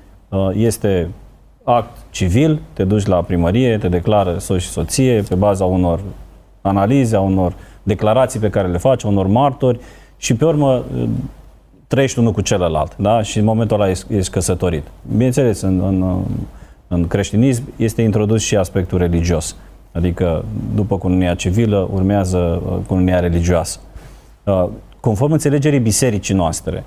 [0.53, 1.09] este
[1.65, 6.01] act civil, te duci la primărie, te declară soț și soție pe baza unor
[6.61, 9.81] analize, a unor declarații pe care le faci, a unor martori
[10.17, 10.85] și pe urmă
[11.87, 13.23] trăiești unul cu celălalt, da?
[13.23, 14.83] Și în momentul ăla ești, ești căsătorit.
[15.11, 16.25] Bineînțeles, în, în,
[16.89, 19.57] în creștinism este introdus și aspectul religios.
[19.93, 23.79] Adică, după cununia civilă, urmează uh, cununia religioasă.
[24.45, 24.69] Uh,
[25.01, 26.85] conform înțelegerii bisericii noastre,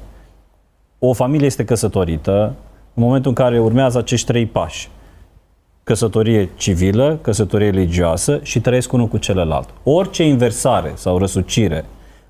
[1.00, 2.54] o familie este căsătorită
[2.94, 4.90] în momentul în care urmează acești trei pași.
[5.84, 9.70] Căsătorie civilă, căsătorie religioasă și trăiesc unul cu celălalt.
[9.84, 11.86] Orice inversare sau răsucire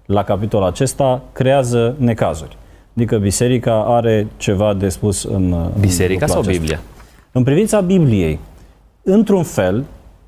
[0.05, 2.57] la capitolul acesta creează necazuri.
[2.95, 6.59] Adică biserica are ceva de spus în Biserica în sau acesta.
[6.59, 6.80] Biblia?
[7.32, 8.39] În privința Bibliei,
[9.03, 9.84] într-un fel,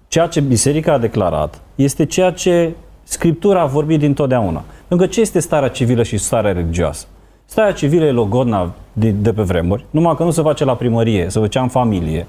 [0.08, 2.74] ceea ce biserica a declarat este ceea ce
[3.08, 4.64] Scriptura a vorbit dintotdeauna.
[4.88, 7.06] Pentru că ce este starea civilă și starea religioasă?
[7.46, 11.30] Starea civilă e logodna de, de pe vremuri, numai că nu se face la primărie,
[11.30, 12.28] se făcea în familie,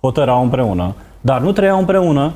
[0.00, 2.32] hotărau împreună, dar nu trăiau împreună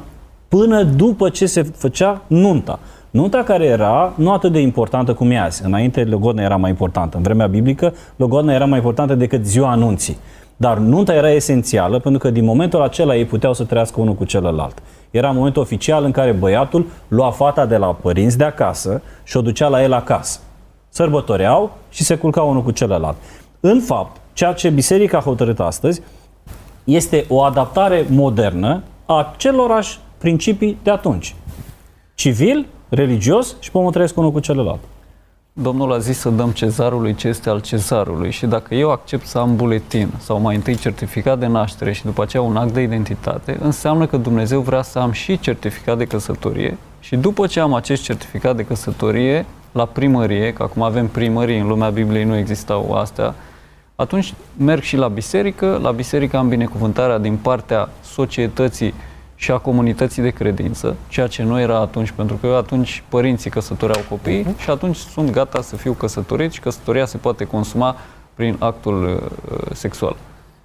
[0.48, 2.78] până după ce se făcea nunta.
[3.10, 5.64] Nunta care era nu atât de importantă cum e azi.
[5.64, 7.16] Înainte, logodna era mai importantă.
[7.16, 10.16] În vremea biblică, logodna era mai importantă decât ziua anunții.
[10.56, 14.24] Dar nunta era esențială pentru că din momentul acela ei puteau să trăiască unul cu
[14.24, 14.82] celălalt.
[15.10, 19.40] Era momentul oficial în care băiatul lua fata de la părinți de acasă și o
[19.40, 20.40] ducea la el acasă.
[20.94, 23.16] Sărbătoreau și se culcau unul cu celălalt.
[23.60, 26.02] În fapt, ceea ce biserica a hotărât astăzi
[26.84, 31.34] este o adaptare modernă a celorași principii de atunci.
[32.14, 34.80] Civil, religios și pomul trăiesc unul cu celălalt.
[35.52, 39.38] Domnul a zis să dăm cezarului ce este al cezarului și dacă eu accept să
[39.38, 43.58] am buletin sau mai întâi certificat de naștere și după aceea un act de identitate,
[43.60, 48.02] înseamnă că Dumnezeu vrea să am și certificat de căsătorie și după ce am acest
[48.02, 53.34] certificat de căsătorie, la primărie, că acum avem primărie, în lumea Bibliei nu existau astea,
[53.96, 58.94] atunci merg și la biserică, la biserică am binecuvântarea din partea societății
[59.34, 64.04] și a comunității de credință, ceea ce nu era atunci, pentru că atunci părinții căsătoreau
[64.08, 64.62] copii uh-huh.
[64.62, 67.96] și atunci sunt gata să fiu căsătorit și căsătoria se poate consuma
[68.34, 70.16] prin actul uh, sexual.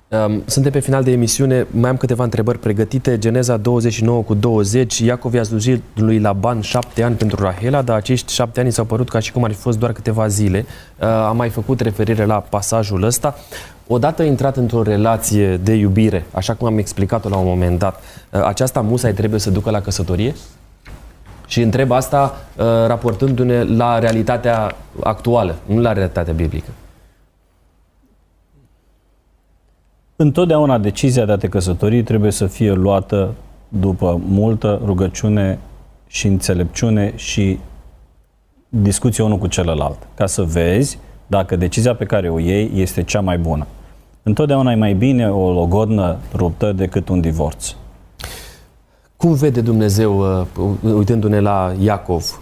[0.10, 3.18] Um, suntem pe final de emisiune, mai am câteva întrebări pregătite.
[3.18, 8.34] Geneza 29 cu 20, Iacov i-a slujit lui Laban șapte ani pentru Rahela, dar acești
[8.34, 10.66] șapte ani s-au părut ca și cum ar fi fost doar câteva zile.
[11.00, 13.36] Uh, am mai făcut referire la pasajul ăsta.
[13.88, 18.02] Odată intrat într-o relație de iubire, așa cum am explicat-o la un moment dat,
[18.32, 20.36] uh, aceasta musai trebuie să ducă la căsătorie?
[21.48, 26.70] Și întreb asta uh, raportându-ne la realitatea actuală, nu la realitatea biblică.
[30.20, 33.34] Întotdeauna decizia de a te căsători trebuie să fie luată
[33.70, 35.60] după multă rugăciune
[36.08, 37.60] și înțelepciune și
[38.70, 43.22] discuție unul cu celălalt, ca să vezi dacă decizia pe care o iei este cea
[43.22, 43.68] mai bună.
[44.24, 47.76] Întotdeauna e mai bine o logodnă ruptă decât un divorț.
[49.18, 52.42] Cum vede Dumnezeu, uh, uitându-ne la Iacov,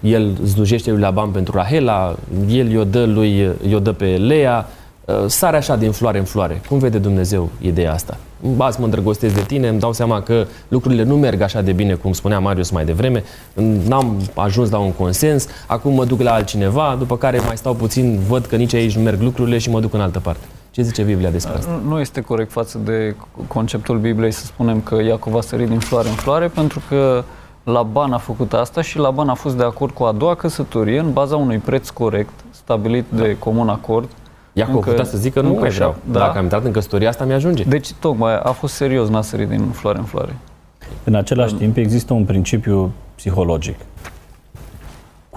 [0.00, 2.16] el slujește lui Laban pentru Rahela,
[2.48, 4.77] el i-o dă, lui, i-o dă pe Lea, uh,
[5.26, 6.60] sare așa din floare în floare.
[6.68, 8.16] Cum vede Dumnezeu ideea asta?
[8.58, 11.94] Azi mă îndrăgostesc de tine, îmi dau seama că lucrurile nu merg așa de bine
[11.94, 13.24] cum spunea Marius mai devreme,
[13.86, 18.20] n-am ajuns la un consens, acum mă duc la altcineva, după care mai stau puțin,
[18.28, 20.46] văd că nici aici nu merg lucrurile și mă duc în altă parte.
[20.70, 21.80] Ce zice Biblia despre asta?
[21.86, 26.08] Nu este corect față de conceptul Bibliei să spunem că Iacov a sărit din floare
[26.08, 27.24] în floare, pentru că
[27.64, 31.12] Laban a făcut asta și Laban a fost de acord cu a doua căsătorie în
[31.12, 33.22] baza unui preț corect stabilit da.
[33.22, 34.08] de comun acord.
[34.52, 35.96] Iacov încă, putea să zică nu mai vreau.
[36.10, 36.18] Da.
[36.18, 37.64] Dacă am intrat în căsătoria asta, mi-ajunge.
[37.64, 40.36] Deci tocmai a fost serios, n-a sărit din floare în floare.
[41.04, 43.76] În același timp există un principiu psihologic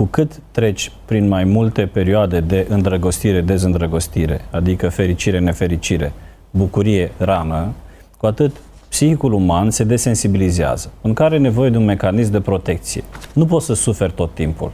[0.02, 6.14] cu cât treci prin mai multe perioade de îndrăgostire, dezîndrăgostire, adică fericire, nefericire,
[6.52, 7.68] bucurie, rană,
[8.18, 8.56] cu atât
[8.90, 13.04] psihicul uman se desensibilizează, în care are nevoie de un mecanism de protecție.
[13.34, 14.72] Nu poți să suferi tot timpul.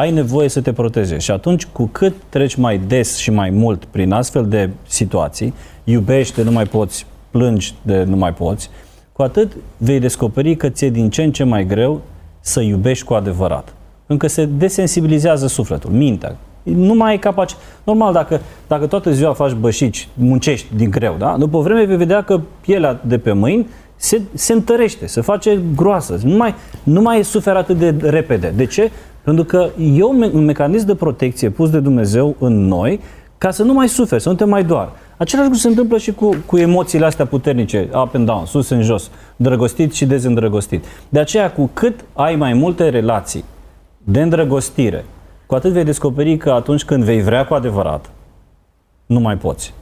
[0.00, 3.84] Ai nevoie să te protejezi și atunci cu cât treci mai des și mai mult
[3.84, 8.70] prin astfel de situații, iubești de nu mai poți, plângi de nu mai poți,
[9.12, 12.00] cu atât vei descoperi că ți-e din ce în ce mai greu
[12.40, 13.74] să iubești cu adevărat
[14.06, 16.36] încă se desensibilizează sufletul, mintea.
[16.62, 17.56] Nu mai ai capaci.
[17.84, 21.36] Normal, dacă, dacă toată ziua faci bășici, muncești din greu, da?
[21.38, 25.60] după o vreme vei vedea că pielea de pe mâini se, se întărește, se face
[25.76, 28.52] groasă, nu mai, nu mai suferă atât de repede.
[28.56, 28.90] De ce?
[29.22, 33.00] Pentru că e un, un mecanism de protecție pus de Dumnezeu în noi
[33.38, 34.88] ca să nu mai suferi, să nu te mai doar.
[35.16, 38.82] Același lucru se întâmplă și cu, cu emoțiile astea puternice, up and down, sus în
[38.82, 40.84] jos, drăgostit și dezîndrăgostit.
[41.08, 43.44] De aceea, cu cât ai mai multe relații
[44.04, 45.04] de îndrăgostire,
[45.46, 48.10] cu atât vei descoperi că atunci când vei vrea cu adevărat,
[49.06, 49.74] nu mai poți.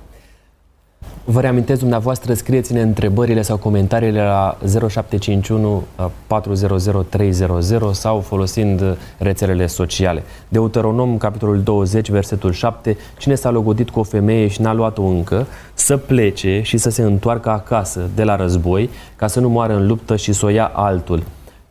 [1.30, 4.58] Vă reamintesc dumneavoastră, scrieți-ne întrebările sau comentariile la
[4.88, 5.82] 0751
[6.26, 10.22] 400 300 sau folosind rețelele sociale.
[10.48, 15.46] Deuteronom, capitolul 20, versetul 7, cine s-a logodit cu o femeie și n-a luat-o încă,
[15.74, 19.86] să plece și să se întoarcă acasă de la război, ca să nu moară în
[19.86, 21.22] luptă și să o ia altul.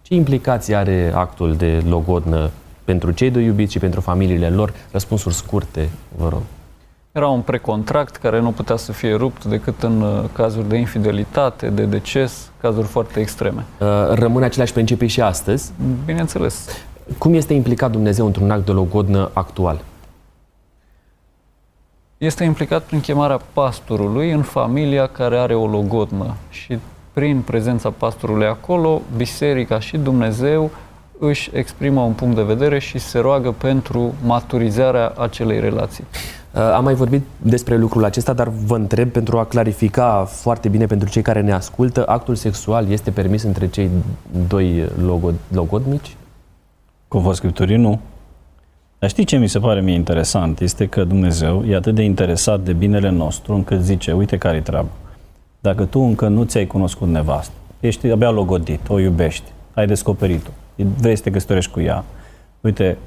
[0.01, 2.49] Ce implicații are actul de logodnă
[2.83, 4.73] pentru cei doi iubiți și pentru familiile lor?
[4.91, 6.41] Răspunsuri scurte, vă rog.
[7.18, 11.70] Era un precontract care nu putea să fie rupt decât în uh, cazuri de infidelitate,
[11.70, 13.65] de deces, cazuri foarte extreme.
[13.80, 15.72] Uh, rămâne aceleași principii și astăzi?
[16.05, 16.68] Bineînțeles.
[17.18, 19.82] Cum este implicat Dumnezeu într-un act de logodnă actual?
[22.18, 26.80] Este implicat prin chemarea pastorului în familia care are o logodnă și
[27.13, 30.72] prin prezența pastorului acolo, biserica și Dumnezeu
[31.20, 36.03] își exprimă un punct de vedere și se roagă pentru maturizarea acelei relații.
[36.51, 40.86] Uh, am mai vorbit despre lucrul acesta, dar vă întreb pentru a clarifica foarte bine
[40.86, 43.89] pentru cei care ne ascultă, actul sexual este permis între cei
[44.47, 46.15] doi logod, logodnici?
[47.07, 47.99] Conform Scripturii, nu.
[48.99, 50.59] Dar știi ce mi se pare mie interesant?
[50.59, 54.89] Este că Dumnezeu e atât de interesat de binele nostru încât zice, uite care-i treaba.
[55.59, 60.49] Dacă tu încă nu ți-ai cunoscut nevastă, ești abia logodit, o iubești, ai descoperit-o,
[60.97, 62.03] vrei să te căsătorești cu ea,
[62.61, 62.97] uite,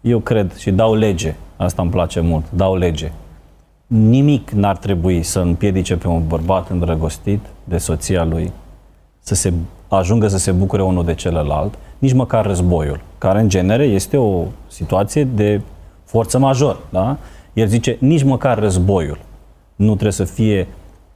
[0.00, 3.12] eu cred și dau lege, asta îmi place mult, dau lege.
[3.86, 8.52] Nimic n-ar trebui să împiedice pe un bărbat îndrăgostit de soția lui
[9.20, 9.52] să se
[9.88, 14.44] ajungă să se bucure unul de celălalt, nici măcar războiul, care în genere este o
[14.68, 15.60] situație de
[16.04, 16.78] forță major.
[16.90, 17.16] Da?
[17.52, 19.18] El zice, nici măcar războiul
[19.76, 20.66] nu trebuie să fie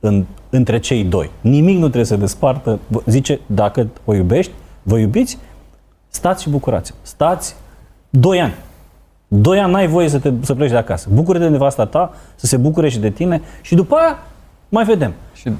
[0.01, 1.31] în, între cei doi.
[1.41, 2.79] Nimic nu trebuie să despartă.
[3.07, 4.53] Zice, dacă o iubești,
[4.85, 5.39] vă iubiți,
[6.09, 6.95] stați și bucurați.
[7.03, 7.57] Stați
[8.11, 8.55] doi ani.
[9.29, 11.09] Doi ani n-ai voie să, te, să pleci de acasă.
[11.13, 14.19] Bucură de nevasta ta, să se bucure și de tine și după aia
[14.69, 15.13] mai vedem.
[15.35, 15.51] Și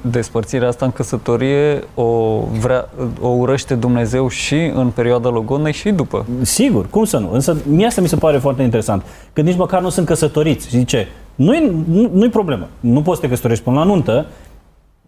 [0.00, 2.88] despărțirea asta în căsătorie o, vrea,
[3.20, 6.26] o urăște Dumnezeu și în perioada logodnei și după.
[6.42, 7.32] Sigur, cum să nu?
[7.32, 9.02] Însă mie asta mi se pare foarte interesant.
[9.32, 10.68] Că nici măcar nu sunt căsătoriți.
[10.68, 12.68] Și zice, nu-i, nu, nu-i problemă.
[12.80, 14.26] Nu poți să te căsătorești până la nuntă,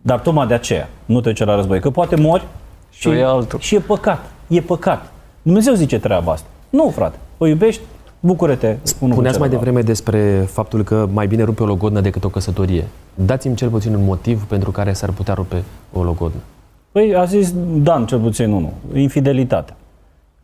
[0.03, 1.80] dar tocmai de aceea nu te duce la război.
[1.80, 2.45] Că poate mori
[2.95, 3.59] și, și, e altul.
[3.59, 4.30] și e păcat.
[4.47, 5.12] E păcat.
[5.42, 6.47] Dumnezeu zice treaba asta.
[6.70, 7.18] Nu, frate.
[7.38, 7.82] O iubești,
[8.20, 8.76] bucură-te.
[8.82, 12.88] Spuneați mai devreme despre faptul că mai bine rupe o logodnă decât o căsătorie.
[13.14, 16.40] Dați-mi cel puțin un motiv pentru care s-ar putea rupe o logodnă.
[16.92, 18.72] Păi a zis Dan cel puțin unul.
[18.95, 19.74] Infidelitate.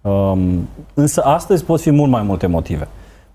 [0.01, 2.88] Um, însă astăzi pot fi mult mai multe motive.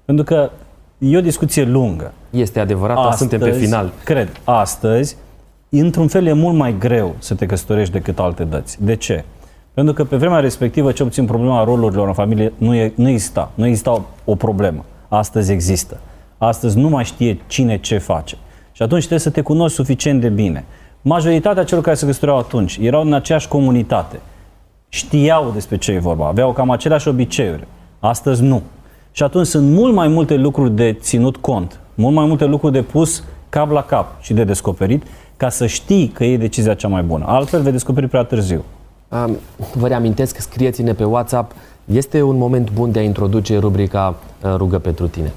[0.06, 0.52] Pentru că
[0.98, 2.14] e o discuție lungă.
[2.30, 3.92] Este adevărat, astăzi, suntem pe final.
[4.04, 5.18] Cred, astăzi,
[5.70, 8.84] într-un fel, e mult mai greu să te căsătorești decât alte dăți.
[8.84, 9.24] De ce?
[9.74, 13.52] Pentru că pe vremea respectivă, ce puțin problema rolurilor în familie nu, e, nu exista.
[13.56, 14.86] Nu exista o problemă.
[15.08, 16.00] Astăzi există.
[16.38, 18.38] Astăzi nu mai știe cine ce face.
[18.72, 20.66] Și atunci trebuie să te cunoști suficient de bine.
[21.02, 24.20] Majoritatea celor care se căsătoreau atunci erau în aceeași comunitate.
[24.90, 27.68] Știau despre ce e vorba, aveau cam aceleași obiceiuri.
[28.00, 28.62] Astăzi nu.
[29.12, 32.82] Și atunci sunt mult mai multe lucruri de ținut cont, mult mai multe lucruri de
[32.82, 35.04] pus cap la cap și de descoperit,
[35.38, 37.26] ca să știi că e decizia cea mai bună.
[37.28, 38.64] Altfel vei descoperi prea târziu.
[39.74, 41.52] Vă reamintesc, scrieți-ne pe WhatsApp.
[41.86, 45.34] Este un moment bun de a introduce rubrica uh, Rugă pentru tine.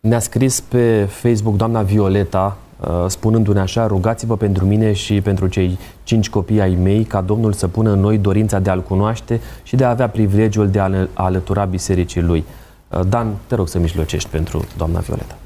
[0.00, 2.63] Ne-a scris pe Facebook doamna Violeta, uh,
[3.06, 7.68] spunându-ne așa, rugați-vă pentru mine și pentru cei cinci copii ai mei, ca Domnul să
[7.68, 11.64] pună în noi dorința de a-L cunoaște și de a avea privilegiul de a alătura
[11.64, 12.44] bisericii Lui.
[12.88, 15.36] Uh, Dan, te rog să mijlocești pentru doamna Violeta.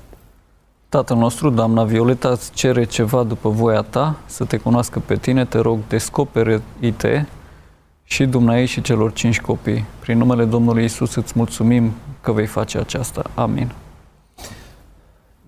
[0.88, 5.44] Tatăl nostru, doamna Violeta, îți cere ceva după voia ta, să te cunoască pe tine,
[5.44, 7.24] te rog, descoperi-te
[8.04, 9.84] și dumneai și celor cinci copii.
[10.00, 13.22] Prin numele Domnului Isus îți mulțumim că vei face aceasta.
[13.34, 13.72] Amin.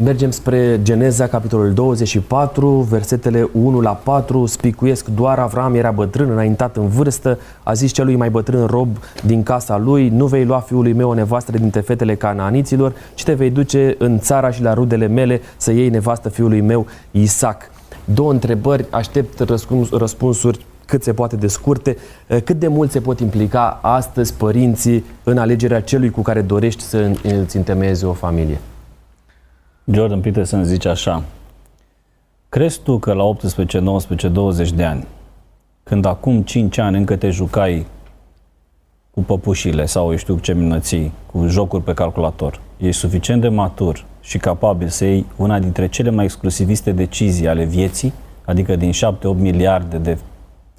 [0.03, 4.47] Mergem spre Geneza, capitolul 24, versetele 1 la 4.
[4.47, 8.89] Spicuiesc doar Avram era bătrân, înaintat în vârstă, a zis celui mai bătrân rob
[9.27, 13.33] din casa lui, nu vei lua fiului meu o nevastă dintre fetele canaaniților, ci te
[13.33, 17.71] vei duce în țara și la rudele mele să iei nevastă fiului meu Isaac.
[18.05, 21.97] Două întrebări, aștept răspuns, răspunsuri cât se poate de scurte.
[22.45, 27.11] Cât de mult se pot implica astăzi părinții în alegerea celui cu care dorești să
[27.43, 28.61] îți întemeiezi o familie?
[29.85, 31.23] Jordan Peterson zice așa,
[32.49, 35.07] crezi tu că la 18, 19, 20 de ani,
[35.83, 37.87] când acum 5 ani încă te jucai
[39.11, 44.05] cu păpușile sau eu știu ce minății, cu jocuri pe calculator, ești suficient de matur
[44.21, 48.13] și capabil să iei una dintre cele mai exclusiviste decizii ale vieții,
[48.45, 48.95] adică din 7-8
[49.37, 50.19] miliarde de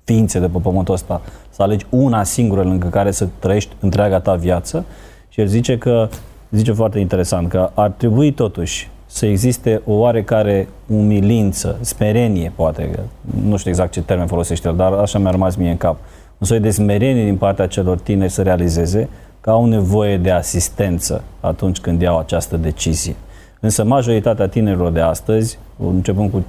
[0.04, 4.36] ființe de pe pământul ăsta, să alegi una singură lângă care să trăiești întreaga ta
[4.36, 4.86] viață.
[5.30, 6.10] Și el zice că,
[6.52, 13.00] zice foarte interesant, că ar trebui totuși să existe o oarecare umilință, smerenie, poate,
[13.46, 15.98] nu știu exact ce termen folosește el, dar așa mi-a rămas mie în cap,
[16.38, 19.10] un soi de smerenie din partea celor tineri să realizeze
[19.42, 23.16] că au nevoie de asistență atunci când iau această decizie.
[23.60, 26.46] Însă majoritatea tinerilor de astăzi, începând cu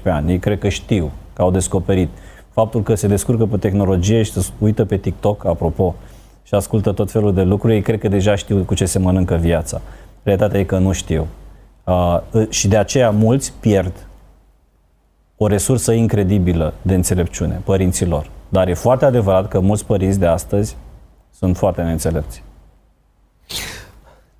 [0.00, 2.08] 15-16 ani, ei cred că știu, că au descoperit.
[2.50, 5.94] Faptul că se descurcă pe tehnologie și se uită pe TikTok, apropo,
[6.46, 9.34] și ascultă tot felul de lucruri, ei cred că deja știu cu ce se mănâncă
[9.34, 9.80] viața.
[10.22, 11.26] Realitatea e că nu știu.
[11.84, 14.06] Uh, și de aceea mulți pierd
[15.36, 18.30] o resursă incredibilă de înțelepciune, părinților.
[18.48, 20.76] Dar e foarte adevărat că mulți părinți de astăzi
[21.30, 22.42] sunt foarte neînțelepți.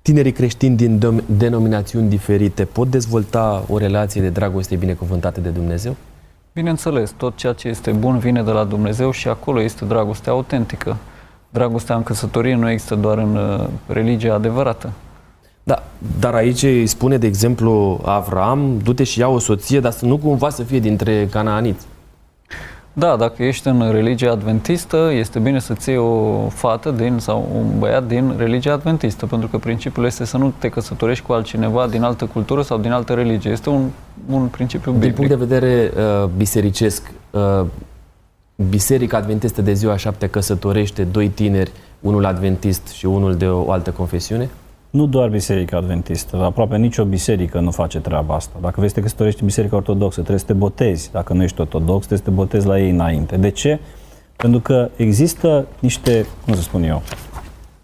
[0.01, 5.95] Tinerii creștini din denominațiuni diferite pot dezvolta o relație de dragoste binecuvântată de Dumnezeu?
[6.53, 10.97] Bineînțeles, tot ceea ce este bun vine de la Dumnezeu și acolo este dragostea autentică.
[11.57, 14.91] Dragostea în căsătorie nu există doar în uh, religia adevărată.
[15.63, 15.83] Da,
[16.19, 20.17] dar aici îi spune, de exemplu, Avram, du-te și ia o soție, dar să nu
[20.17, 21.85] cumva să fie dintre canaaniți.
[22.93, 27.79] Da, dacă ești în religia adventistă, este bine să-ți iei o fată din, sau un
[27.79, 32.03] băiat din religia adventistă, pentru că principiul este să nu te căsătorești cu altcineva din
[32.03, 33.51] altă cultură sau din altă religie.
[33.51, 33.89] Este un,
[34.29, 35.15] un principiu biblic.
[35.15, 37.65] Din punct de vedere uh, bisericesc, uh,
[38.69, 43.91] Biserica Adventistă de ziua șapte căsătorește doi tineri, unul adventist și unul de o altă
[43.91, 44.49] confesiune?
[44.89, 48.57] Nu doar Biserica Adventistă, aproape nicio biserică nu face treaba asta.
[48.61, 51.11] Dacă vrei să te căsătorești în Biserica Ortodoxă, trebuie să te botezi.
[51.11, 53.37] Dacă nu ești ortodox, trebuie să te botezi la ei înainte.
[53.37, 53.79] De ce?
[54.35, 57.01] Pentru că există niște, cum să spun eu,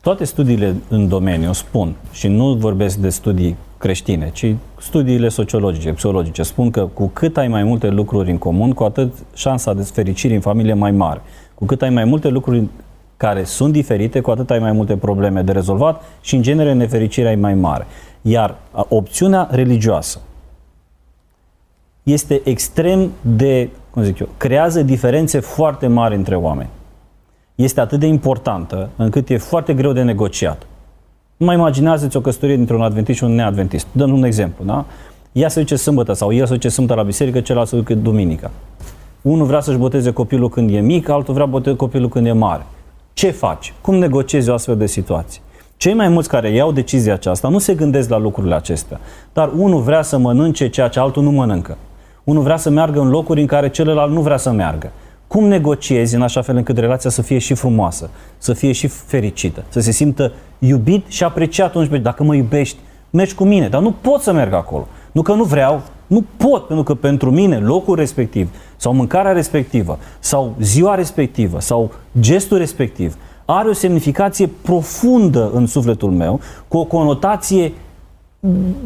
[0.02, 6.44] toate studiile în domeniu spun, și nu vorbesc de studii creștine, ci studiile sociologice, psihologice,
[6.44, 10.34] spun că cu cât ai mai multe lucruri în comun, cu atât șansa de fericire
[10.34, 11.22] în familie mai mare.
[11.56, 12.68] Cu cât ai mai multe lucruri
[13.18, 17.32] care sunt diferite, cu atât ai mai multe probleme de rezolvat și, în genere, nefericirea
[17.32, 17.86] e mai mare.
[18.22, 20.20] Iar opțiunea religioasă
[22.04, 26.70] este extrem de, cum zic eu, creează diferențe foarte mari între oameni.
[27.56, 30.68] Este atât de importantă încât e foarte greu de negociat.
[31.38, 33.88] Nu mai imaginează-ți o căsătorie dintre un adventist și un neadventist.
[33.92, 34.86] Dăm un exemplu, da?
[35.32, 38.52] Ea se duce sâmbătă sau el se duce sâmbătă la biserică, celălalt se duce duminica.
[39.22, 42.66] Unul vrea să-și boteze copilul când e mic, altul vrea boteze copilul când e mare.
[43.14, 43.74] Ce faci?
[43.82, 45.42] Cum negociezi o astfel de situație?
[45.78, 49.00] Cei mai mulți care iau decizia aceasta nu se gândesc la lucrurile acestea,
[49.34, 51.78] dar unul vrea să mănânce ceea ce altul nu mănâncă.
[52.24, 54.92] Unul vrea să meargă în locuri în care celălalt nu vrea să meargă.
[55.34, 59.64] Cum negociezi în așa fel încât relația să fie și frumoasă, să fie și fericită,
[59.70, 62.78] să se simtă iubit și apreciat atunci, dacă mă iubești,
[63.10, 64.88] mergi cu mine, dar nu pot să merg acolo.
[65.12, 70.00] Nu că nu vreau, nu pot, pentru că pentru mine locul respectiv sau mâncarea respectivă
[70.20, 76.84] sau ziua respectivă sau gestul respectiv are o semnificație profundă în sufletul meu, cu o
[76.84, 77.74] conotație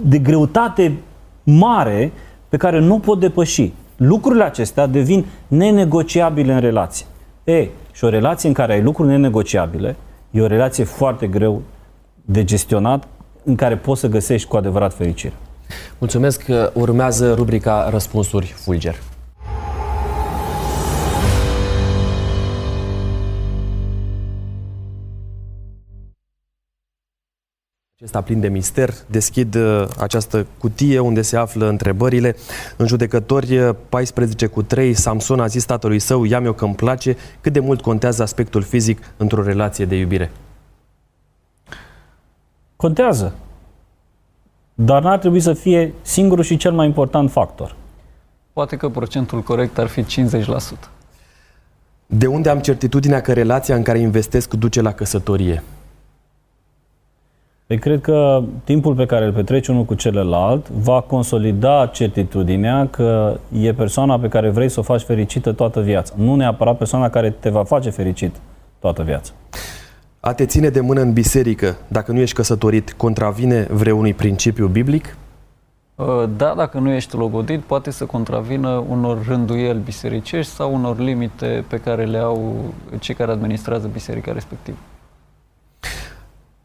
[0.04, 0.98] de greutate
[1.44, 2.12] mare
[2.50, 3.72] pe care nu pot depăși.
[3.98, 7.06] Lucrurile acestea devin nenegociabile în relație.
[7.44, 9.96] E, și o relație în care ai lucruri nenegociabile
[10.32, 11.62] e o relație foarte greu
[12.26, 13.08] de gestionat
[13.44, 15.34] în care poți să găsești cu adevărat fericire.
[15.98, 16.46] Mulțumesc.
[16.74, 18.96] Urmează rubrica Răspunsuri Fulger.
[28.08, 28.94] Acesta plin de mister.
[29.08, 32.36] Deschid uh, această cutie unde se află întrebările.
[32.78, 37.18] În judecători 14 uh, cu 3, Samson a zis tatălui său, ia-mi-o că îmi place.
[37.42, 40.32] Cât de mult contează aspectul fizic într-o relație de iubire?
[42.76, 43.34] Contează
[44.74, 47.76] dar n-ar trebui să fie singurul și cel mai important factor.
[48.54, 50.06] Poate că procentul corect ar fi 50%.
[52.06, 55.64] De unde am certitudinea că relația în care investesc duce la căsătorie?
[57.68, 63.40] Păi cred că timpul pe care îl petreci unul cu celălalt va consolida certitudinea că
[63.52, 66.14] e persoana pe care vrei să o faci fericită toată viața.
[66.18, 68.36] Nu neapărat persoana care te va face fericit
[68.80, 69.32] toată viața.
[70.20, 75.18] A te ține de mână în biserică, dacă nu ești căsătorit, contravine vreunui principiu biblic?
[75.96, 76.06] Uh,
[76.38, 81.78] da, dacă nu ești logodit, poate să contravină unor rânduieli bisericești sau unor limite pe
[81.78, 82.56] care le au
[83.00, 84.78] cei care administrează biserica respectivă.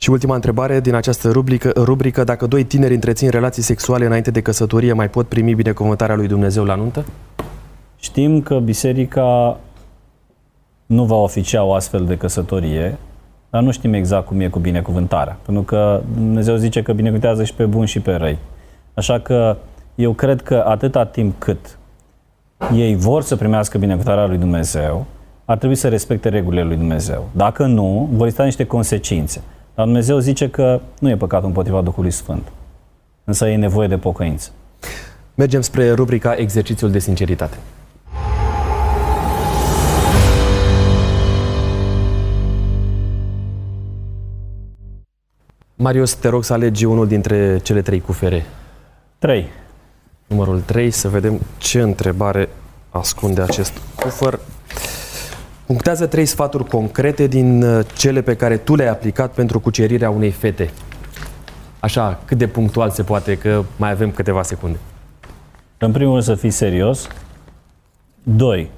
[0.03, 4.41] Și ultima întrebare din această rubrică, rubrică, dacă doi tineri întrețin relații sexuale înainte de
[4.41, 7.05] căsătorie, mai pot primi binecuvântarea lui Dumnezeu la nuntă?
[7.97, 9.59] Știm că biserica
[10.87, 12.99] nu va oficia o astfel de căsătorie,
[13.51, 15.39] dar nu știm exact cum e cu binecuvântarea.
[15.45, 18.39] Pentru că Dumnezeu zice că binecuvântează și pe bun și pe răi.
[18.95, 19.57] Așa că
[19.95, 21.79] eu cred că atâta timp cât
[22.75, 25.07] ei vor să primească binecuvântarea lui Dumnezeu,
[25.45, 27.29] ar trebui să respecte regulile lui Dumnezeu.
[27.33, 29.43] Dacă nu, vor exista niște consecințe.
[29.83, 32.53] Dar Dumnezeu zice că nu e păcat împotriva Duhului Sfânt.
[33.25, 34.51] Însă e nevoie de pocăință.
[35.35, 37.57] Mergem spre rubrica Exercițiul de sinceritate.
[45.75, 48.45] Marius, te rog să alegi unul dintre cele trei cufere.
[49.19, 49.47] Trei.
[50.27, 52.49] Numărul 3, să vedem ce întrebare
[52.91, 54.41] ascunde acest cufăr.
[55.73, 60.31] Punctează trei sfaturi concrete din uh, cele pe care tu le-ai aplicat pentru cucerirea unei
[60.31, 60.71] fete.
[61.81, 64.79] Așa, cât de punctual se poate, că mai avem câteva secunde.
[65.79, 67.09] În primul rând să fii serios.
[68.23, 68.71] Doi,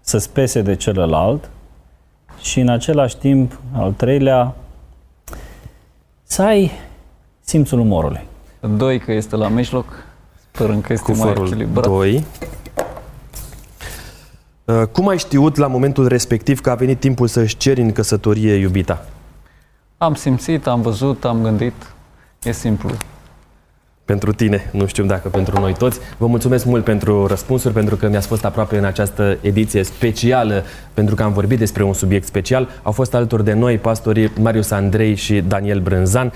[0.00, 1.50] să spese de celălalt.
[2.40, 4.54] Și în același timp, al treilea,
[6.22, 6.70] să ai
[7.40, 8.26] simțul umorului.
[8.76, 9.86] Doi, că este la mijloc,
[10.52, 11.84] sperăm că este Cufărul mai echilibrat.
[11.86, 12.24] Doi.
[14.68, 18.54] Uh, cum ai știut la momentul respectiv că a venit timpul să-și ceri în căsătorie
[18.54, 19.04] iubita?
[19.98, 21.92] Am simțit, am văzut, am gândit.
[22.42, 22.90] E simplu
[24.08, 25.98] pentru tine, nu știu dacă pentru noi toți.
[26.16, 31.14] Vă mulțumesc mult pentru răspunsuri, pentru că mi-ați fost aproape în această ediție specială, pentru
[31.14, 32.68] că am vorbit despre un subiect special.
[32.82, 36.32] Au fost alături de noi pastorii Marius Andrei și Daniel Brânzan.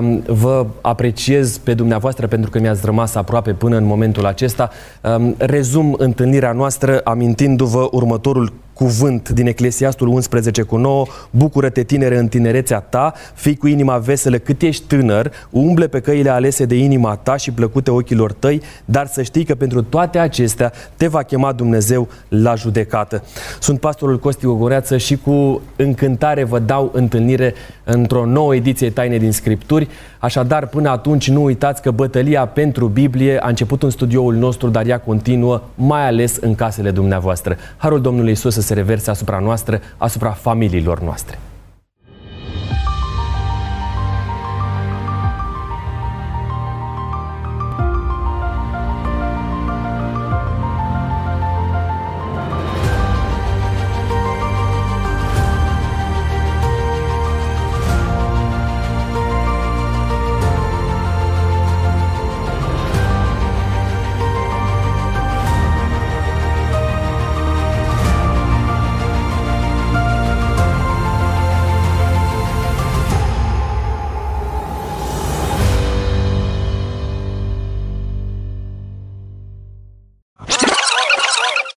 [0.00, 4.70] Um, vă apreciez pe dumneavoastră pentru că mi-ați rămas aproape până în momentul acesta.
[5.00, 12.28] Um, rezum întâlnirea noastră amintindu-vă următorul cuvânt din Eclesiastul 11 cu 9, bucură-te tinere în
[12.28, 17.16] tinerețea ta, fii cu inima veselă cât ești tânăr, umble pe căile alese de inima
[17.16, 21.52] ta și plăcute ochilor tăi, dar să știi că pentru toate acestea te va chema
[21.52, 23.24] Dumnezeu la judecată.
[23.58, 27.54] Sunt pastorul Costi Gogoreață și cu încântare vă dau întâlnire
[27.84, 29.88] într-o nouă ediție Taine din Scripturi.
[30.22, 34.86] Așadar, până atunci nu uitați că bătălia pentru Biblie a început în studioul nostru, dar
[34.86, 37.56] ea continuă, mai ales în casele dumneavoastră.
[37.76, 41.38] Harul Domnului Isus să se reverse asupra noastră, asupra familiilor noastre.